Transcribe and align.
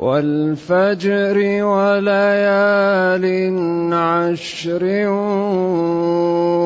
والفجر 0.00 1.36
وليال 1.64 3.24
عشر 3.92 4.84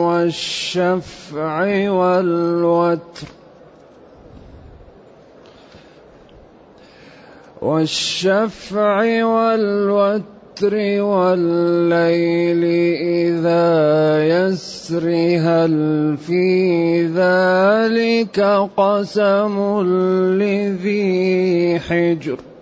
والشفع 0.07 1.57
والوتر 1.91 3.29
والشفع 7.63 9.25
والوتر 9.25 10.75
والليل 11.03 12.65
إذا 13.03 13.67
يسر 14.27 15.11
هل 15.39 16.17
في 16.17 17.07
ذلك 17.07 18.41
قسم 18.77 19.81
لذي 20.39 21.81
حجر 21.81 22.54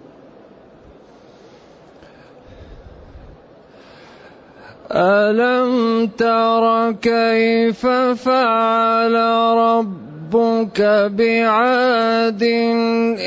ألم 4.95 6.07
تر 6.19 6.93
كيف 6.93 7.87
فعل 7.87 9.15
ربك 9.57 10.81
بعاد 11.17 12.43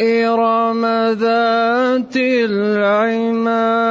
إرم 0.02 0.86
ذات 1.12 2.16
العماد 2.16 3.86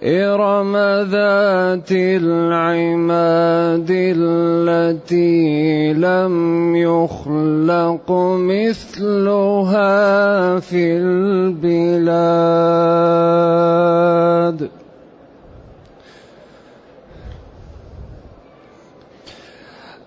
إرم 0.00 0.72
ذات 1.12 1.92
العماد 1.92 3.90
التي 3.90 5.92
لم 5.92 6.36
يخلق 6.76 8.08
مثلها 8.40 9.88
في 10.58 10.96
البلاد. 10.96 13.09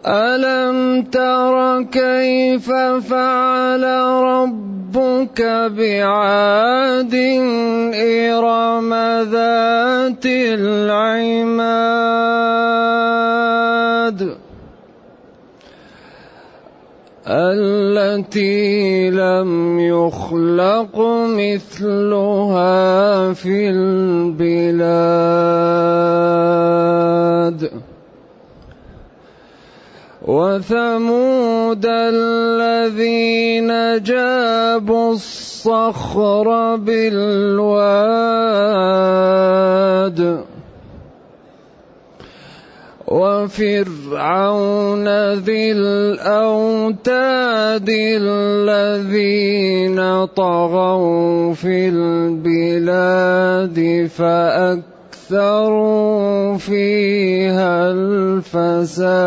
ألم 0.07 1.01
تر 1.03 1.83
كيف 1.83 2.71
فعل 3.07 3.83
ربك 4.23 5.41
بعاد 5.77 7.15
إرم 7.95 8.93
ذات 9.31 10.25
العماد 10.25 11.63
التي 17.27 19.09
لم 19.09 19.79
يخلق 19.79 20.99
مثلها 21.39 22.73
في 23.33 23.69
البلاد 23.69 25.13
وثمود 30.23 31.85
الذين 31.85 33.67
جابوا 34.03 35.13
الصخر 35.13 36.75
بالواد 36.75 37.73
وفرعون 43.07 45.07
ذي 45.33 45.71
الأوتاد 45.71 47.89
الذين 48.23 50.25
طغوا 50.25 51.53
في 51.53 51.89
البلاد 51.89 54.07
فاكلوا 54.07 54.92
فأكثروا 55.29 56.57
فيها 56.57 57.91
الفساد. 57.91 59.17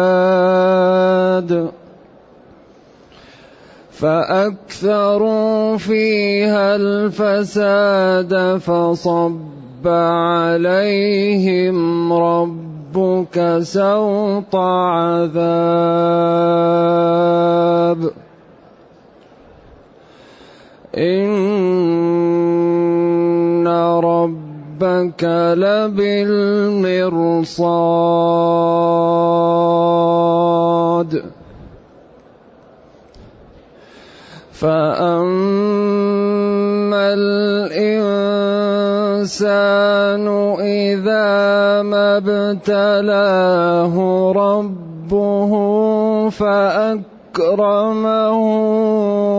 فأكثروا 3.91 5.77
فيها 5.77 6.77
الفساد 6.77 8.57
فصب 8.57 9.89
عليهم 9.89 10.93
ربك 12.13 13.59
سوط 13.63 14.57
عذاب. 14.57 15.47
إن 20.97 21.37
رب 24.05 24.46
ربك 24.83 25.25
لبالمرصاد. 25.57 26.33
فأما 34.53 35.97
الإنسان 37.13 37.77
إذا 40.61 41.83
ما 41.83 42.17
ابتلاه 42.17 43.95
ربه 44.33 45.53
فأكرمه 46.31 48.33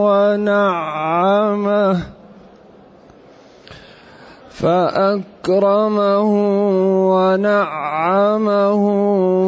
ونعمه 0.06 2.17
فأكرمه 4.58 6.32
ونعمه 7.14 8.84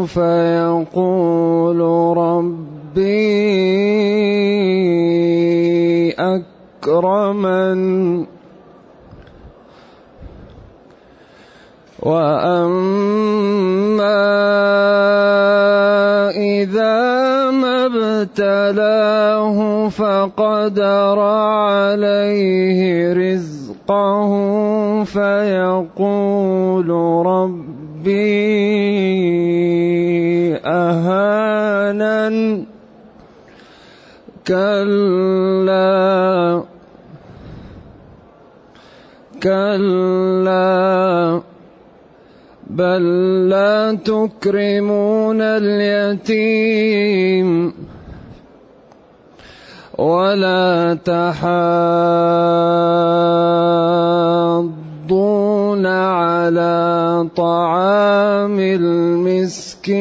فيقول 0.05 1.79
ربي 2.17 3.29
أكرمن 6.19 7.79
وأما 11.99 13.49
إذا 16.29 17.51
ما 17.51 17.85
ابتلاه 17.85 19.89
فقدر 19.89 21.19
عليه 21.19 23.13
رزقه 23.13 23.58
فيقول 25.03 26.89
ربي 27.25 28.29
أهانن 30.65 32.65
كلا 34.47 36.63
كلا 39.43 41.41
بل 42.69 43.03
لا 43.49 43.97
تكرمون 44.05 45.41
اليتيم 45.41 46.69
ولا 49.99 50.95
تحاضون 50.95 51.49
على 55.85 57.27
طعام 57.35 58.59
المسكين 58.59 59.99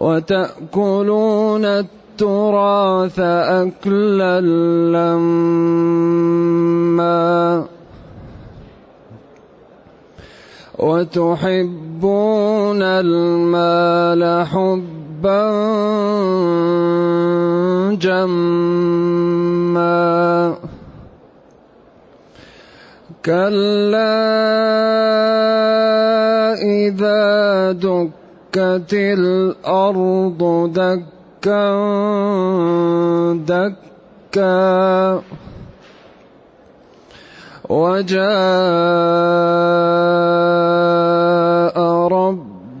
وتأكلون 0.00 1.64
التراث 1.64 3.18
أكلا 3.20 4.40
لما 4.90 6.18
وتحبون 10.78 12.02
المال 12.82 14.46
حبا 15.18 15.50
جما. 17.94 19.88
كلا 23.24 24.14
إذا 26.62 27.72
دكت 27.72 28.92
الأرض 28.94 30.70
دكا 30.74 31.64
دكا. 33.46 35.22
وجاء 37.68 39.18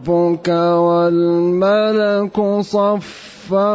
ربك 0.08 0.48
والملك 0.48 2.36
صفا 2.60 3.68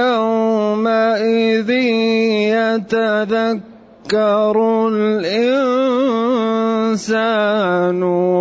يومئذ 0.00 1.70
يتذكر 2.90 3.66
الإنسان 4.88 5.59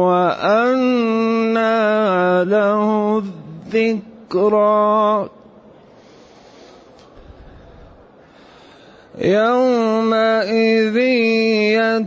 وأنى 0.10 1.70
له 2.44 3.18
الذكرى. 3.18 5.30
يومئذ 9.22 10.98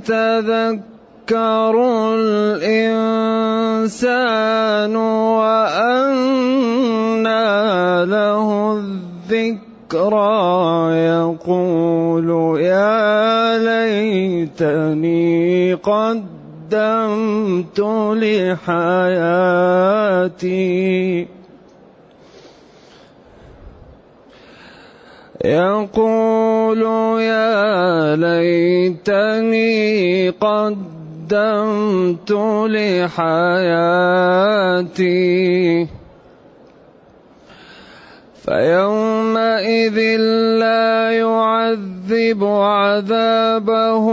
يتذكر 0.01 1.75
الإنسان 2.15 4.97
وأنى 5.37 6.45
له 8.05 8.77
الذكرى. 8.77 10.97
يقول 10.97 12.61
يا 12.61 13.59
ليتني 13.59 15.77
قدمت 16.73 17.81
لحياتي. 18.17 18.73
يقول 25.45 26.83
يا 27.21 28.17
ليتني 28.17 30.31
قدمت 30.31 32.33
لحياتي. 32.67 33.83
فيومئذ 38.45 39.99
لا 40.59 41.11
يعذب 41.11 42.45
عذابه 42.45 44.07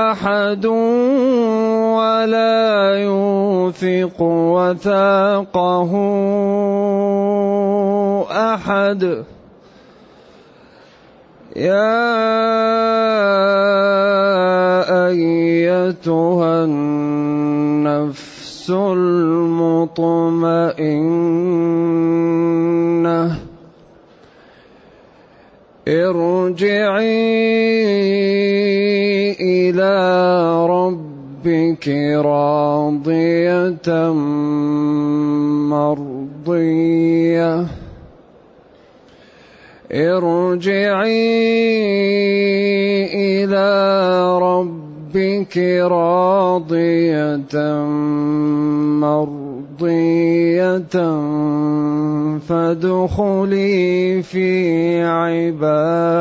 أحد 0.00 0.66
ولا 1.96 2.96
يوثق 2.96 4.22
وثاقه 4.22 5.92
أحد. 8.54 9.24
يا 11.56 12.00
أيتها 15.08 16.64
النفس 16.64 18.70
المطمئنة 18.70 20.00
ارجعي 25.88 27.40
إلى 29.70 30.66
ربك 30.66 31.88
راضية 32.24 34.12
مرضية. 35.70 37.66
ارجعي 39.92 41.30
إلى 43.14 43.68
ربك 44.38 45.58
راضية 45.92 47.54
مرضية. 49.00 50.10
فادخلي 52.38 54.22
في 54.22 55.02
عبادي. 55.02 56.20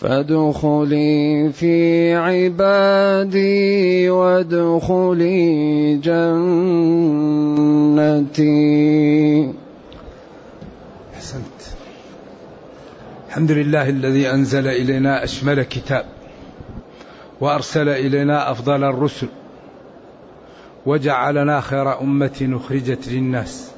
فادخلي 0.00 1.52
في 1.52 2.14
عبادي 2.14 4.10
وادخلي 4.10 5.96
جنتي. 5.96 6.20
الحمد 13.28 13.52
لله 13.52 13.88
الذي 13.88 14.30
أنزل 14.30 14.68
إلينا 14.68 15.24
أشمل 15.24 15.62
كتاب 15.62 16.04
وأرسل 17.40 17.88
إلينا 17.88 18.50
أفضل 18.50 18.84
الرسل 18.84 19.28
وجعلنا 20.86 21.60
خير 21.60 22.00
أمة 22.00 22.60
أخرجت 22.64 23.08
للناس. 23.08 23.70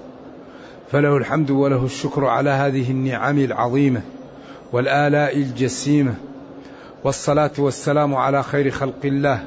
فله 0.92 1.16
الحمد 1.16 1.50
وله 1.50 1.84
الشكر 1.84 2.24
على 2.24 2.50
هذه 2.50 2.90
النعم 2.90 3.38
العظيمة. 3.38 4.02
والآلاء 4.72 5.36
الجسيمة 5.36 6.14
والصلاة 7.04 7.50
والسلام 7.58 8.14
على 8.14 8.42
خير 8.42 8.70
خلق 8.70 9.00
الله 9.04 9.46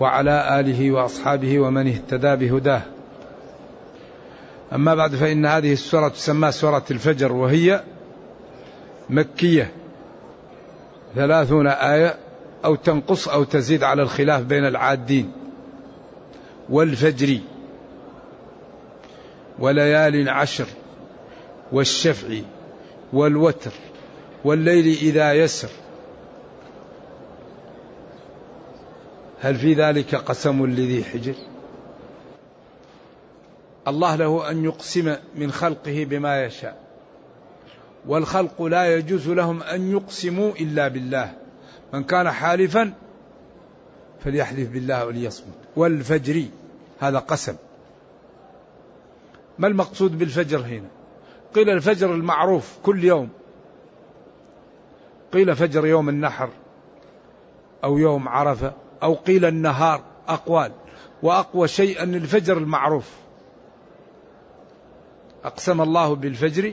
وعلى 0.00 0.60
آله 0.60 0.90
وأصحابه 0.90 1.58
ومن 1.58 1.88
اهتدى 1.88 2.36
بهداه. 2.36 2.82
أما 4.72 4.94
بعد 4.94 5.14
فإن 5.14 5.46
هذه 5.46 5.72
السورة 5.72 6.08
تسمى 6.08 6.52
سورة 6.52 6.84
الفجر 6.90 7.32
وهي 7.32 7.82
مكية. 9.10 9.70
ثلاثون 11.14 11.66
آية 11.66 12.16
أو 12.64 12.74
تنقص 12.74 13.28
أو 13.28 13.44
تزيد 13.44 13.82
على 13.82 14.02
الخلاف 14.02 14.42
بين 14.42 14.66
العادين. 14.66 15.32
والفجر 16.70 17.38
وليال 19.58 20.28
عشر 20.28 20.66
والشفع 21.72 22.28
والوتر. 23.12 23.72
والليل 24.44 24.86
إذا 24.86 25.32
يسر. 25.32 25.70
هل 29.40 29.54
في 29.54 29.74
ذلك 29.74 30.14
قسم 30.14 30.66
لذي 30.66 31.04
حجر؟ 31.04 31.34
الله 33.88 34.16
له 34.16 34.50
أن 34.50 34.64
يقسم 34.64 35.16
من 35.34 35.52
خلقه 35.52 36.04
بما 36.04 36.44
يشاء 36.44 36.84
والخلق 38.06 38.62
لا 38.62 38.94
يجوز 38.94 39.28
لهم 39.28 39.62
أن 39.62 39.90
يقسموا 39.90 40.52
إلا 40.52 40.88
بالله. 40.88 41.32
من 41.92 42.04
كان 42.04 42.30
حالفا 42.30 42.92
فليحلف 44.24 44.70
بالله 44.70 45.06
وليصمت. 45.06 45.54
والفجر 45.76 46.44
هذا 47.00 47.18
قسم. 47.18 47.56
ما 49.58 49.68
المقصود 49.68 50.18
بالفجر 50.18 50.60
هنا؟ 50.60 50.88
قيل 51.54 51.70
الفجر 51.70 52.14
المعروف 52.14 52.78
كل 52.82 53.04
يوم. 53.04 53.28
قيل 55.34 55.56
فجر 55.56 55.86
يوم 55.86 56.08
النحر 56.08 56.48
أو 57.84 57.98
يوم 57.98 58.28
عرفة 58.28 58.72
أو 59.02 59.14
قيل 59.14 59.44
النهار 59.44 60.02
أقوال 60.28 60.72
وأقوى 61.22 61.68
شيء 61.68 62.02
أن 62.02 62.14
الفجر 62.14 62.58
المعروف. 62.58 63.10
أقسم 65.44 65.80
الله 65.80 66.14
بالفجر 66.14 66.72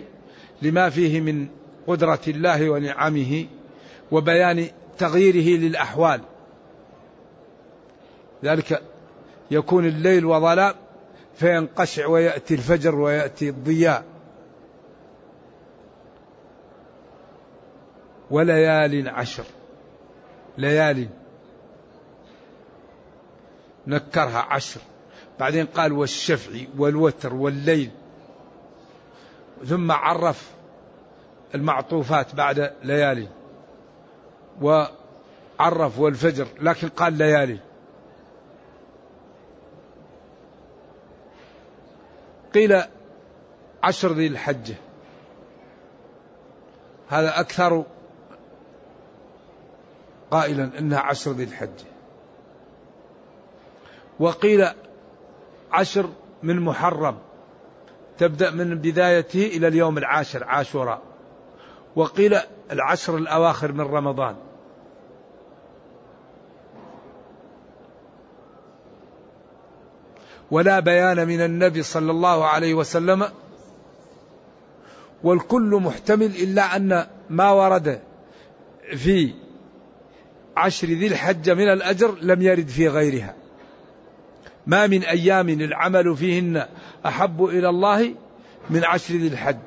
لما 0.61 0.89
فيه 0.89 1.21
من 1.21 1.47
قدرة 1.87 2.19
الله 2.27 2.69
ونعمه 2.69 3.45
وبيان 4.11 4.67
تغييره 4.97 5.59
للأحوال. 5.59 6.21
ذلك 8.43 8.81
يكون 9.51 9.85
الليل 9.85 10.25
وظلام 10.25 10.73
فينقشع 11.35 12.07
ويأتي 12.07 12.53
الفجر 12.53 12.95
ويأتي 12.95 13.49
الضياء. 13.49 14.10
وليال 18.31 19.09
عشر. 19.09 19.43
ليال 20.57 21.09
نكرها 23.87 24.39
عشر. 24.39 24.81
بعدين 25.39 25.65
قال 25.65 25.91
والشفع 25.91 26.59
والوتر 26.77 27.33
والليل. 27.33 27.91
ثم 29.65 29.91
عرف 29.91 30.51
المعطوفات 31.55 32.35
بعد 32.35 32.73
ليالي. 32.83 33.27
وعرف 34.61 35.99
والفجر 35.99 36.47
لكن 36.59 36.87
قال 36.89 37.13
ليالي. 37.13 37.59
قيل 42.53 42.83
عشر 43.83 44.13
ذي 44.13 44.27
الحجة. 44.27 44.75
هذا 47.09 47.39
أكثر 47.39 47.85
قائلا 50.31 50.79
إنها 50.79 50.99
عشر 50.99 51.31
ذي 51.31 51.43
الحجة 51.43 51.85
وقيل 54.19 54.67
عشر 55.71 56.09
من 56.43 56.59
محرم 56.59 57.17
تبدأ 58.17 58.51
من 58.51 58.75
بدايته 58.75 59.47
إلى 59.47 59.67
اليوم 59.67 59.97
العاشر 59.97 60.43
عاشوراء. 60.43 61.01
وقيل 61.95 62.37
العشر 62.71 63.17
الأواخر 63.17 63.71
من 63.71 63.81
رمضان. 63.81 64.35
ولا 70.51 70.79
بيان 70.79 71.27
من 71.27 71.41
النبي 71.41 71.83
صلى 71.83 72.11
الله 72.11 72.45
عليه 72.45 72.73
وسلم 72.73 73.25
والكل 75.23 75.79
محتمل 75.83 76.25
إلا 76.25 76.75
أن 76.75 77.07
ما 77.29 77.51
ورد 77.51 78.01
في 78.95 79.33
عشر 80.61 80.87
ذي 80.87 81.07
الحجة 81.07 81.53
من 81.53 81.67
الأجر 81.69 82.15
لم 82.21 82.41
يرد 82.41 82.67
في 82.67 82.87
غيرها. 82.87 83.35
ما 84.67 84.87
من 84.87 85.03
أيام 85.03 85.49
العمل 85.49 86.15
فيهن 86.15 86.65
أحب 87.05 87.43
إلى 87.45 87.69
الله 87.69 88.15
من 88.69 88.83
عشر 88.83 89.13
ذي 89.13 89.27
الحج. 89.27 89.57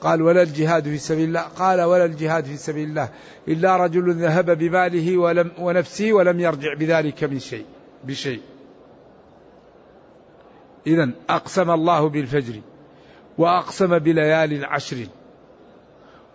قال 0.00 0.22
ولا 0.22 0.42
الجهاد 0.42 0.84
في 0.84 0.98
سبيل 0.98 1.28
الله 1.28 1.40
قال 1.40 1.80
ولا 1.80 2.04
الجهاد 2.04 2.44
في 2.44 2.56
سبيل 2.56 2.88
الله 2.88 3.08
إلا 3.48 3.76
رجل 3.76 4.14
ذهب 4.14 4.58
بماله 4.58 5.18
ولم 5.18 5.50
ونفسه 5.58 6.12
ولم 6.12 6.40
يرجع 6.40 6.74
بذلك 6.74 7.24
من 7.24 7.38
شيء 7.38 7.64
بشيء. 8.04 8.40
إذا 10.86 11.10
أقسم 11.30 11.70
الله 11.70 12.08
بالفجر 12.08 12.60
وأقسم 13.38 13.98
بليال 13.98 14.64
عشر 14.64 15.06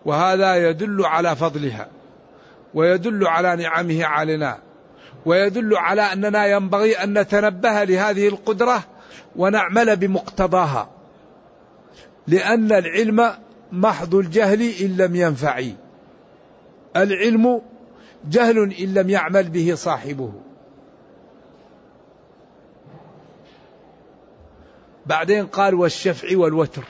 وهذا 0.06 0.70
يدل 0.70 1.06
على 1.06 1.36
فضلها 1.36 1.88
ويدل 2.74 3.28
على 3.28 3.56
نعمه 3.56 4.06
علينا 4.06 4.58
ويدل 5.26 5.78
على 5.78 6.02
أننا 6.02 6.46
ينبغي 6.46 6.94
أن 6.94 7.20
نتنبه 7.20 7.84
لهذه 7.84 8.28
القدرة 8.28 8.84
ونعمل 9.36 9.96
بمقتضاها 9.96 10.90
لأن 12.28 12.72
العلم 12.72 13.34
محض 13.72 14.16
الجهل 14.16 14.62
إن 14.62 14.98
لم 14.98 15.16
ينفع 15.16 15.64
العلم 16.96 17.62
جهل 18.30 18.74
إن 18.74 18.94
لم 18.94 19.10
يعمل 19.10 19.50
به 19.50 19.76
صاحبه. 19.76 20.34
بعدين 25.06 25.46
قال 25.46 25.76
والشفع 25.76 26.38
والوتر. 26.38 26.84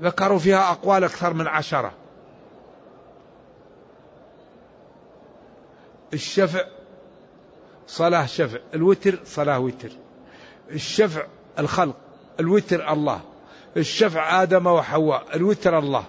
ذكروا 0.00 0.38
فيها 0.38 0.70
أقوال 0.70 1.04
أكثر 1.04 1.34
من 1.34 1.46
عشرة. 1.46 1.92
الشفع 6.14 6.64
صلاة 7.86 8.26
شفع 8.26 8.58
الوتر 8.74 9.18
صلاة 9.24 9.58
وتر. 9.58 9.90
الشفع 10.70 11.26
الخلق 11.58 11.96
الوتر 12.40 12.92
الله. 12.92 13.20
الشفع 13.76 14.42
آدم 14.42 14.66
وحواء 14.66 15.36
الوتر 15.36 15.78
الله. 15.78 16.04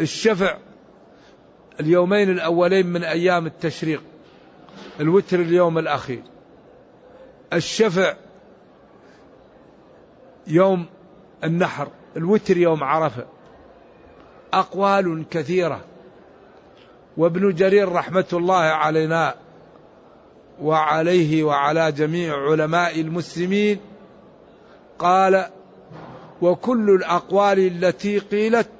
الشفع 0.00 0.56
اليومين 1.80 2.30
الأولين 2.30 2.86
من 2.86 3.04
أيام 3.04 3.46
التشريق 3.46 4.02
الوتر 5.00 5.40
اليوم 5.40 5.78
الأخير. 5.78 6.22
الشفع 7.52 8.14
يوم 10.46 10.86
النحر 11.44 11.88
الوتر 12.16 12.56
يوم 12.56 12.84
عرفة. 12.84 13.24
أقوال 14.52 15.24
كثيرة. 15.30 15.80
وابن 17.16 17.54
جرير 17.54 17.92
رحمة 17.92 18.24
الله 18.32 18.54
علينا 18.54 19.34
وعليه 20.62 21.44
وعلى 21.44 21.92
جميع 21.92 22.36
علماء 22.50 23.00
المسلمين 23.00 23.80
قال 24.98 25.46
وكل 26.42 26.90
الأقوال 26.90 27.58
التي 27.58 28.18
قيلت 28.18 28.70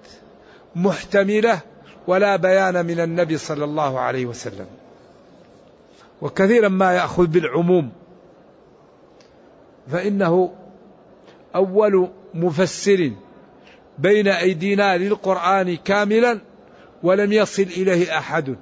محتملة 0.77 1.61
ولا 2.07 2.37
بيان 2.37 2.87
من 2.87 3.01
النبي 3.01 3.39
صلى 3.39 3.65
الله 3.65 4.01
عليه 4.01 4.27
وسلم. 4.27 4.67
وكثيرا 6.23 6.69
ما 6.69 6.93
يأخذ 6.93 7.27
بالعموم. 7.27 7.93
فإنه 9.91 10.53
أول 11.55 12.09
مفسر 12.35 13.13
بين 13.99 14.29
أيدينا 14.29 14.97
للقرآن 14.97 15.77
كاملا 15.77 16.41
ولم 17.03 17.33
يصل 17.33 17.63
إليه 17.63 18.19
أحد. 18.19 18.57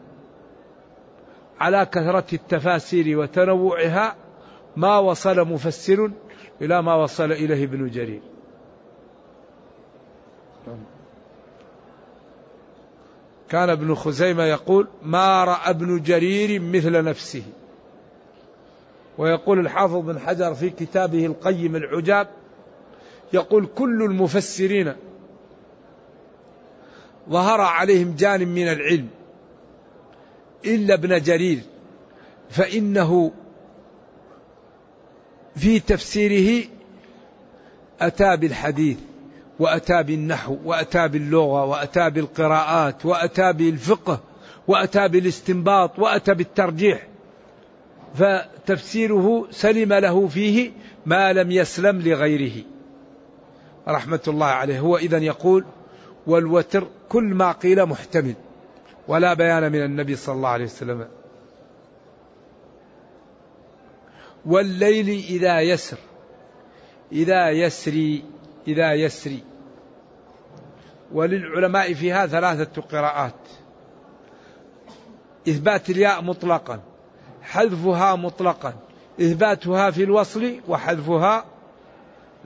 على 1.60 1.86
كثرة 1.86 2.26
التفاسير 2.32 3.18
وتنوعها 3.18 4.16
ما 4.76 4.98
وصل 4.98 5.48
مفسر 5.48 6.10
إلى 6.62 6.82
ما 6.82 6.94
وصل 6.94 7.32
إليه 7.32 7.64
ابن 7.64 7.90
جرير. 7.90 8.20
كان 13.48 13.70
ابن 13.70 13.94
خزيمة 13.94 14.44
يقول 14.44 14.88
ما 15.02 15.44
رأى 15.44 15.70
ابن 15.70 16.02
جرير 16.02 16.60
مثل 16.60 17.04
نفسه 17.04 17.42
ويقول 19.18 19.58
الحافظ 19.58 19.96
بن 19.96 20.18
حجر 20.18 20.54
في 20.54 20.70
كتابه 20.70 21.26
القيم 21.26 21.76
العجاب 21.76 22.28
يقول 23.32 23.66
كل 23.66 24.02
المفسرين 24.02 24.94
ظهر 27.30 27.60
عليهم 27.60 28.16
جانب 28.18 28.48
من 28.48 28.68
العلم 28.68 29.08
إلا 30.64 30.94
ابن 30.94 31.22
جرير 31.22 31.60
فإنه 32.50 33.32
في 35.56 35.80
تفسيره 35.80 36.64
أتى 38.00 38.36
بالحديث 38.36 38.98
وأتى 39.58 40.02
بالنحو 40.02 40.56
وأتى 40.64 41.08
باللغة 41.08 41.64
وأتى 41.64 42.10
بالقراءات 42.10 43.06
وأتى 43.06 43.52
بالفقه 43.52 44.20
وأتى 44.68 45.08
بالاستنباط 45.08 45.98
وأتى 45.98 46.34
بالترجيح 46.34 47.06
فتفسيره 48.14 49.46
سلم 49.50 49.92
له 49.92 50.28
فيه 50.28 50.70
ما 51.06 51.32
لم 51.32 51.50
يسلم 51.50 52.00
لغيره. 52.00 52.64
رحمة 53.88 54.20
الله 54.28 54.46
عليه. 54.46 54.80
هو 54.80 54.96
إذا 54.96 55.18
يقول 55.18 55.64
والوتر 56.26 56.86
كل 57.08 57.24
ما 57.24 57.52
قيل 57.52 57.86
محتمل 57.86 58.34
ولا 59.08 59.34
بيان 59.34 59.72
من 59.72 59.84
النبي 59.84 60.16
صلى 60.16 60.34
الله 60.34 60.48
عليه 60.48 60.64
وسلم. 60.64 61.08
والليل 64.46 65.08
إذا 65.08 65.60
يسر 65.60 65.98
إذا 67.12 67.50
يسري 67.50 68.24
إذا 68.68 68.92
يسري. 68.92 69.42
وللعلماء 71.12 71.94
فيها 71.94 72.26
ثلاثة 72.26 72.82
قراءات. 72.82 73.34
إثبات 75.48 75.90
الياء 75.90 76.22
مطلقا 76.22 76.80
حذفها 77.42 78.16
مطلقا. 78.16 78.74
إثباتها 79.20 79.90
في 79.90 80.02
الوصل 80.04 80.60
وحذفها 80.68 81.44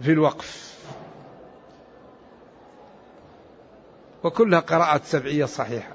في 0.02 0.12
الوقف. 0.12 0.65
وكلها 4.26 4.60
قراءات 4.60 5.04
سبعية 5.04 5.44
صحيحة. 5.44 5.92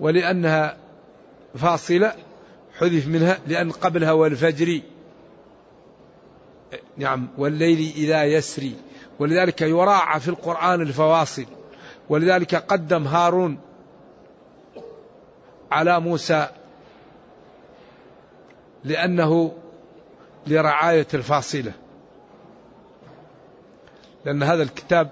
ولأنها 0.00 0.76
فاصلة 1.54 2.14
حذف 2.78 3.06
منها 3.06 3.38
لأن 3.46 3.70
قبلها 3.70 4.12
والفجر. 4.12 4.80
نعم 6.96 7.28
والليل 7.38 7.92
إذا 7.96 8.24
يسري. 8.24 8.74
ولذلك 9.18 9.62
يراعى 9.62 10.20
في 10.20 10.28
القرآن 10.28 10.80
الفواصل. 10.80 11.46
ولذلك 12.08 12.54
قدم 12.54 13.06
هارون 13.06 13.58
على 15.70 16.00
موسى 16.00 16.48
لأنه 18.84 19.52
لرعاية 20.46 21.06
الفاصلة. 21.14 21.72
لأن 24.24 24.42
هذا 24.42 24.62
الكتاب 24.62 25.10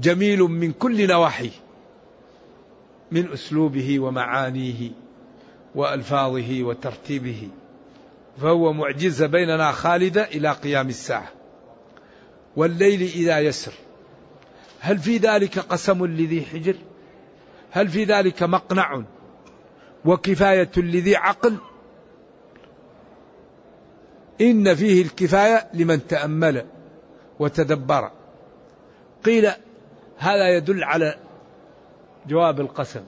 جميل 0.00 0.40
من 0.40 0.72
كل 0.72 1.08
نواحيه 1.08 1.50
من 3.12 3.32
أسلوبه 3.32 4.00
ومعانيه 4.00 4.90
وألفاظه 5.74 6.62
وترتيبه 6.62 7.48
فهو 8.42 8.72
معجزة 8.72 9.26
بيننا 9.26 9.72
خالدة 9.72 10.22
إلى 10.22 10.52
قيام 10.52 10.88
الساعة 10.88 11.28
والليل 12.56 13.02
إذا 13.02 13.40
يسر. 13.40 13.72
هل 14.80 14.98
في 14.98 15.16
ذلك 15.16 15.58
قسم 15.58 16.06
لذي 16.06 16.42
حجر؟ 16.42 16.76
هل 17.70 17.88
في 17.88 18.04
ذلك 18.04 18.42
مقنع؟ 18.42 19.02
وكفاية 20.04 20.70
لذي 20.76 21.16
عقل؟ 21.16 21.56
إن 24.40 24.74
فيه 24.74 25.02
الكفاية 25.02 25.68
لمن 25.74 26.06
تأمل 26.06 26.66
وتدبر. 27.38 28.10
قيل 29.24 29.50
هذا 30.24 30.48
يدل 30.48 30.84
على 30.84 31.14
جواب 32.26 32.60
القسم. 32.60 33.02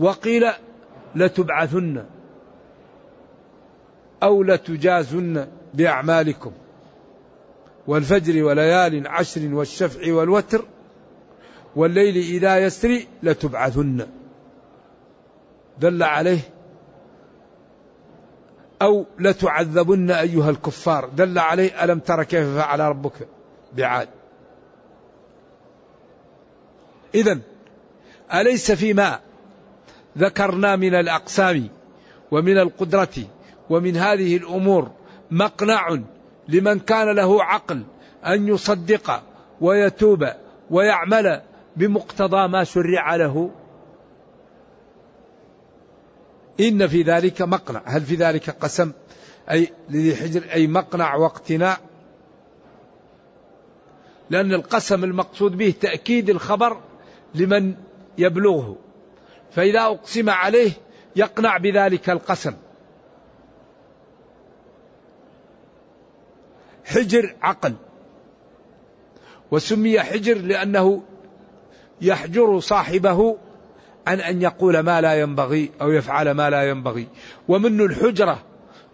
وقيل 0.00 0.46
لتبعثن 1.14 2.04
أو 4.22 4.42
لتجازن 4.42 5.46
بأعمالكم. 5.74 6.52
والفجر 7.86 8.44
وليال 8.44 9.08
عشر 9.08 9.54
والشفع 9.54 10.12
والوتر 10.12 10.64
والليل 11.76 12.16
إذا 12.16 12.58
يسري 12.58 13.08
لتبعثن. 13.22 14.06
دل 15.78 16.02
عليه 16.02 16.40
أو 18.82 19.06
لتعذبن 19.18 20.10
أيها 20.10 20.50
الكفار. 20.50 21.08
دل 21.08 21.38
عليه 21.38 21.84
ألم 21.84 21.98
تر 21.98 22.22
كيف 22.22 22.56
فعل 22.56 22.80
ربك؟ 22.80 23.28
بعاد. 23.76 24.08
إذا 27.14 27.38
أليس 28.34 28.72
فيما 28.72 29.20
ذكرنا 30.18 30.76
من 30.76 30.94
الأقسام 30.94 31.68
ومن 32.30 32.58
القدرة 32.58 33.14
ومن 33.70 33.96
هذه 33.96 34.36
الأمور 34.36 34.90
مقنع 35.30 35.98
لمن 36.48 36.78
كان 36.78 37.16
له 37.16 37.44
عقل 37.44 37.82
أن 38.26 38.48
يصدق 38.48 39.22
ويتوب 39.60 40.28
ويعمل 40.70 41.42
بمقتضى 41.76 42.48
ما 42.48 42.64
شرع 42.64 43.16
له؟ 43.16 43.50
إن 46.60 46.86
في 46.86 47.02
ذلك 47.02 47.42
مقنع. 47.42 47.82
هل 47.84 48.00
في 48.00 48.14
ذلك 48.14 48.50
قسم؟ 48.50 48.92
أي 49.50 49.72
لذي 49.90 50.16
حجر 50.16 50.42
أي 50.54 50.66
مقنع 50.66 51.14
واقتناع؟ 51.14 51.78
لأن 54.30 54.52
القسم 54.52 55.04
المقصود 55.04 55.56
به 55.56 55.74
تأكيد 55.80 56.30
الخبر 56.30 56.80
لمن 57.34 57.74
يبلغه. 58.18 58.76
فإذا 59.52 59.80
أقسم 59.80 60.30
عليه 60.30 60.72
يقنع 61.16 61.56
بذلك 61.56 62.10
القسم. 62.10 62.54
حجر 66.84 67.34
عقل. 67.42 67.74
وسمي 69.50 70.00
حجر 70.00 70.38
لأنه 70.38 71.02
يحجر 72.00 72.60
صاحبه 72.60 73.36
عن 74.06 74.20
أن 74.20 74.42
يقول 74.42 74.78
ما 74.78 75.00
لا 75.00 75.20
ينبغي 75.20 75.70
أو 75.80 75.90
يفعل 75.90 76.30
ما 76.30 76.50
لا 76.50 76.68
ينبغي. 76.68 77.08
ومن 77.48 77.80
الحجرة 77.80 78.42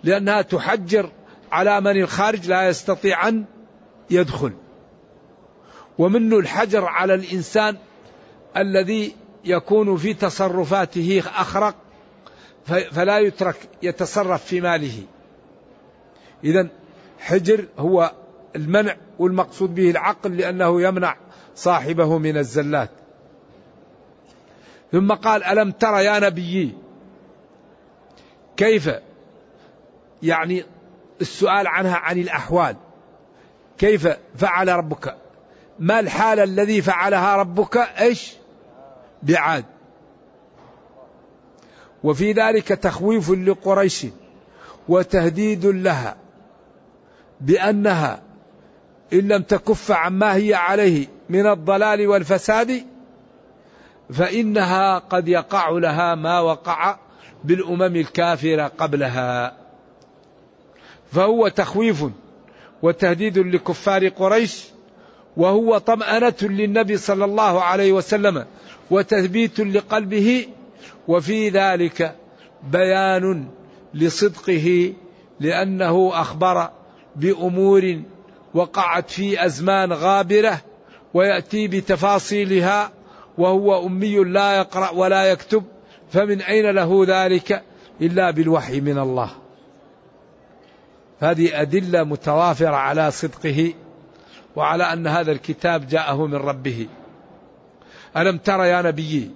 لأنها 0.04 0.42
تحجر 0.42 1.10
على 1.52 1.80
من 1.80 2.02
الخارج 2.02 2.48
لا 2.48 2.68
يستطيع 2.68 3.28
أن 3.28 3.44
يدخل. 4.10 4.52
ومنه 6.00 6.38
الحجر 6.38 6.84
على 6.84 7.14
الإنسان 7.14 7.76
الذي 8.56 9.16
يكون 9.44 9.96
في 9.96 10.14
تصرفاته 10.14 11.22
أخرق 11.26 11.74
فلا 12.66 13.18
يترك 13.18 13.56
يتصرف 13.82 14.44
في 14.44 14.60
ماله. 14.60 15.02
إذا 16.44 16.68
حجر 17.18 17.64
هو 17.78 18.12
المنع 18.56 18.96
والمقصود 19.18 19.74
به 19.74 19.90
العقل 19.90 20.36
لأنه 20.36 20.82
يمنع 20.82 21.16
صاحبه 21.54 22.18
من 22.18 22.36
الزلات. 22.36 22.90
ثم 24.92 25.12
قال 25.12 25.44
ألم 25.44 25.70
ترى 25.70 26.04
يا 26.04 26.18
نبيي 26.18 26.74
كيف؟ 28.56 28.90
يعني 30.22 30.64
السؤال 31.20 31.66
عنها 31.66 31.96
عن 31.96 32.18
الأحوال. 32.18 32.76
كيف 33.78 34.08
فعل 34.36 34.68
ربك؟ 34.68 35.29
ما 35.80 36.00
الحال 36.00 36.40
الذي 36.40 36.82
فعلها 36.82 37.36
ربك؟ 37.36 37.76
إيش؟ 37.76 38.32
بعاد. 39.22 39.64
وفي 42.04 42.32
ذلك 42.32 42.68
تخويف 42.68 43.30
لقريش 43.30 44.06
وتهديد 44.88 45.66
لها 45.66 46.16
بأنها 47.40 48.22
إن 49.12 49.18
لم 49.18 49.42
تكف 49.42 49.90
عما 49.90 50.34
هي 50.34 50.54
عليه 50.54 51.06
من 51.28 51.46
الضلال 51.46 52.06
والفساد 52.06 52.86
فإنها 54.12 54.98
قد 54.98 55.28
يقع 55.28 55.68
لها 55.70 56.14
ما 56.14 56.40
وقع 56.40 56.98
بالأمم 57.44 57.96
الكافرة 57.96 58.72
قبلها. 58.78 59.56
فهو 61.12 61.48
تخويف 61.48 62.04
وتهديد 62.82 63.38
لكفار 63.38 64.08
قريش 64.08 64.64
وهو 65.40 65.78
طمأنة 65.78 66.34
للنبي 66.42 66.96
صلى 66.96 67.24
الله 67.24 67.62
عليه 67.62 67.92
وسلم 67.92 68.44
وتثبيت 68.90 69.60
لقلبه 69.60 70.46
وفي 71.08 71.48
ذلك 71.48 72.14
بيان 72.72 73.48
لصدقه 73.94 74.92
لأنه 75.40 76.10
أخبر 76.14 76.70
بأمور 77.16 78.02
وقعت 78.54 79.10
في 79.10 79.46
أزمان 79.46 79.92
غابرة 79.92 80.60
ويأتي 81.14 81.68
بتفاصيلها 81.68 82.90
وهو 83.38 83.86
أمي 83.86 84.16
لا 84.16 84.56
يقرأ 84.56 84.90
ولا 84.90 85.24
يكتب 85.24 85.64
فمن 86.12 86.40
أين 86.40 86.70
له 86.70 87.04
ذلك 87.08 87.62
إلا 88.00 88.30
بالوحي 88.30 88.80
من 88.80 88.98
الله؟ 88.98 89.30
هذه 91.20 91.60
أدلة 91.62 92.04
متوافرة 92.04 92.76
على 92.76 93.10
صدقه 93.10 93.72
وعلى 94.56 94.92
أن 94.92 95.06
هذا 95.06 95.32
الكتاب 95.32 95.86
جاءه 95.86 96.26
من 96.26 96.34
ربه. 96.34 96.88
ألم 98.16 98.38
ترى 98.38 98.68
يا 98.68 98.82
نبي 98.82 99.30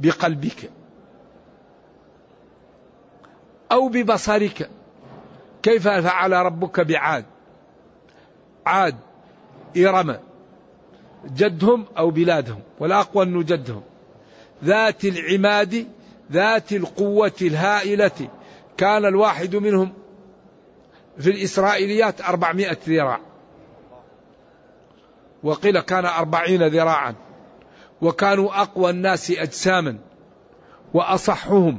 بقلبك 0.00 0.70
أو 3.72 3.88
ببصرك 3.88 4.70
كيف 5.62 5.88
فعل 5.88 6.32
ربك 6.32 6.80
بعاد؟ 6.80 7.24
عاد 8.66 8.96
إرم 9.76 10.18
جدهم 11.26 11.84
أو 11.98 12.10
بلادهم؟ 12.10 12.60
والأقوى 12.78 13.24
أنه 13.24 13.42
جدهم. 13.42 13.82
ذات 14.64 15.04
العماد 15.04 15.86
ذات 16.32 16.72
القوة 16.72 17.32
الهائلة 17.42 18.28
كان 18.76 19.04
الواحد 19.04 19.56
منهم 19.56 19.92
في 21.18 21.30
الإسرائيليات 21.30 22.20
أربعمائة 22.20 22.78
ذراع. 22.88 23.20
وقيل 25.44 25.80
كان 25.80 26.04
أربعين 26.04 26.62
ذراعا 26.66 27.14
وكانوا 28.02 28.62
أقوى 28.62 28.90
الناس 28.90 29.30
أجساما 29.30 29.98
وأصحهم 30.94 31.78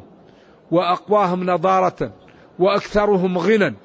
وأقواهم 0.72 1.44
نضارة 1.44 2.12
وأكثرهم 2.60 3.38
غنى 3.38 3.76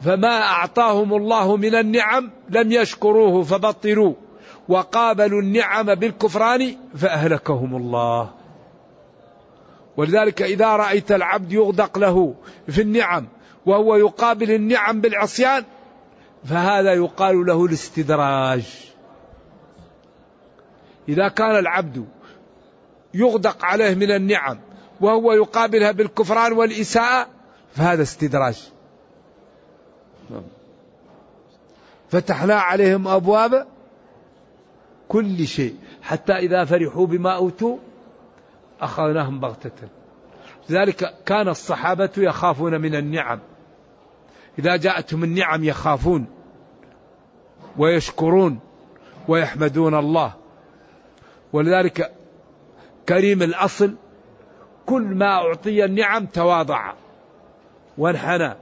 فما 0.00 0.42
أعطاهم 0.42 1.14
الله 1.14 1.56
من 1.56 1.74
النعم 1.74 2.30
لم 2.50 2.72
يشكروه 2.72 3.42
فبطلوا 3.42 4.14
وقابلوا 4.68 5.40
النعم 5.40 5.94
بالكفران 5.94 6.76
فأهلكهم 6.96 7.76
الله. 7.76 8.30
ولذلك 9.96 10.42
إذا 10.42 10.76
رأيت 10.76 11.12
العبد 11.12 11.52
يغدق 11.52 11.98
له 11.98 12.34
في 12.68 12.82
النعم 12.82 13.26
وهو 13.66 13.96
يقابل 13.96 14.50
النعم 14.50 15.00
بالعصيان 15.00 15.64
فهذا 16.44 16.94
يقال 16.94 17.46
له 17.46 17.64
الاستدراج. 17.66 18.90
إذا 21.08 21.28
كان 21.28 21.58
العبد 21.58 22.06
يغدق 23.14 23.64
عليه 23.64 23.94
من 23.94 24.10
النعم 24.10 24.58
وهو 25.00 25.32
يقابلها 25.32 25.92
بالكفران 25.92 26.52
والإساءة 26.52 27.26
فهذا 27.74 28.02
استدراج. 28.02 28.70
فتحنا 32.10 32.54
عليهم 32.54 33.08
أبواب 33.08 33.66
كل 35.08 35.46
شيء. 35.46 35.76
حتى 36.02 36.32
إذا 36.32 36.64
فرحوا 36.64 37.06
بما 37.06 37.36
أوتوا 37.36 37.78
أخذناهم 38.80 39.40
بغتة. 39.40 39.88
لذلك 40.68 41.14
كان 41.26 41.48
الصحابة 41.48 42.10
يخافون 42.16 42.80
من 42.80 42.94
النعم. 42.94 43.40
إذا 44.60 44.76
جاءتهم 44.76 45.24
النعم 45.24 45.64
يخافون 45.64 46.26
ويشكرون 47.78 48.60
ويحمدون 49.28 49.94
الله. 49.94 50.34
ولذلك 51.52 52.12
كريم 53.08 53.42
الأصل 53.42 53.94
كل 54.86 55.02
ما 55.02 55.26
أعطي 55.26 55.84
النعم 55.84 56.26
تواضع 56.26 56.92
وانحنى. 57.98 58.54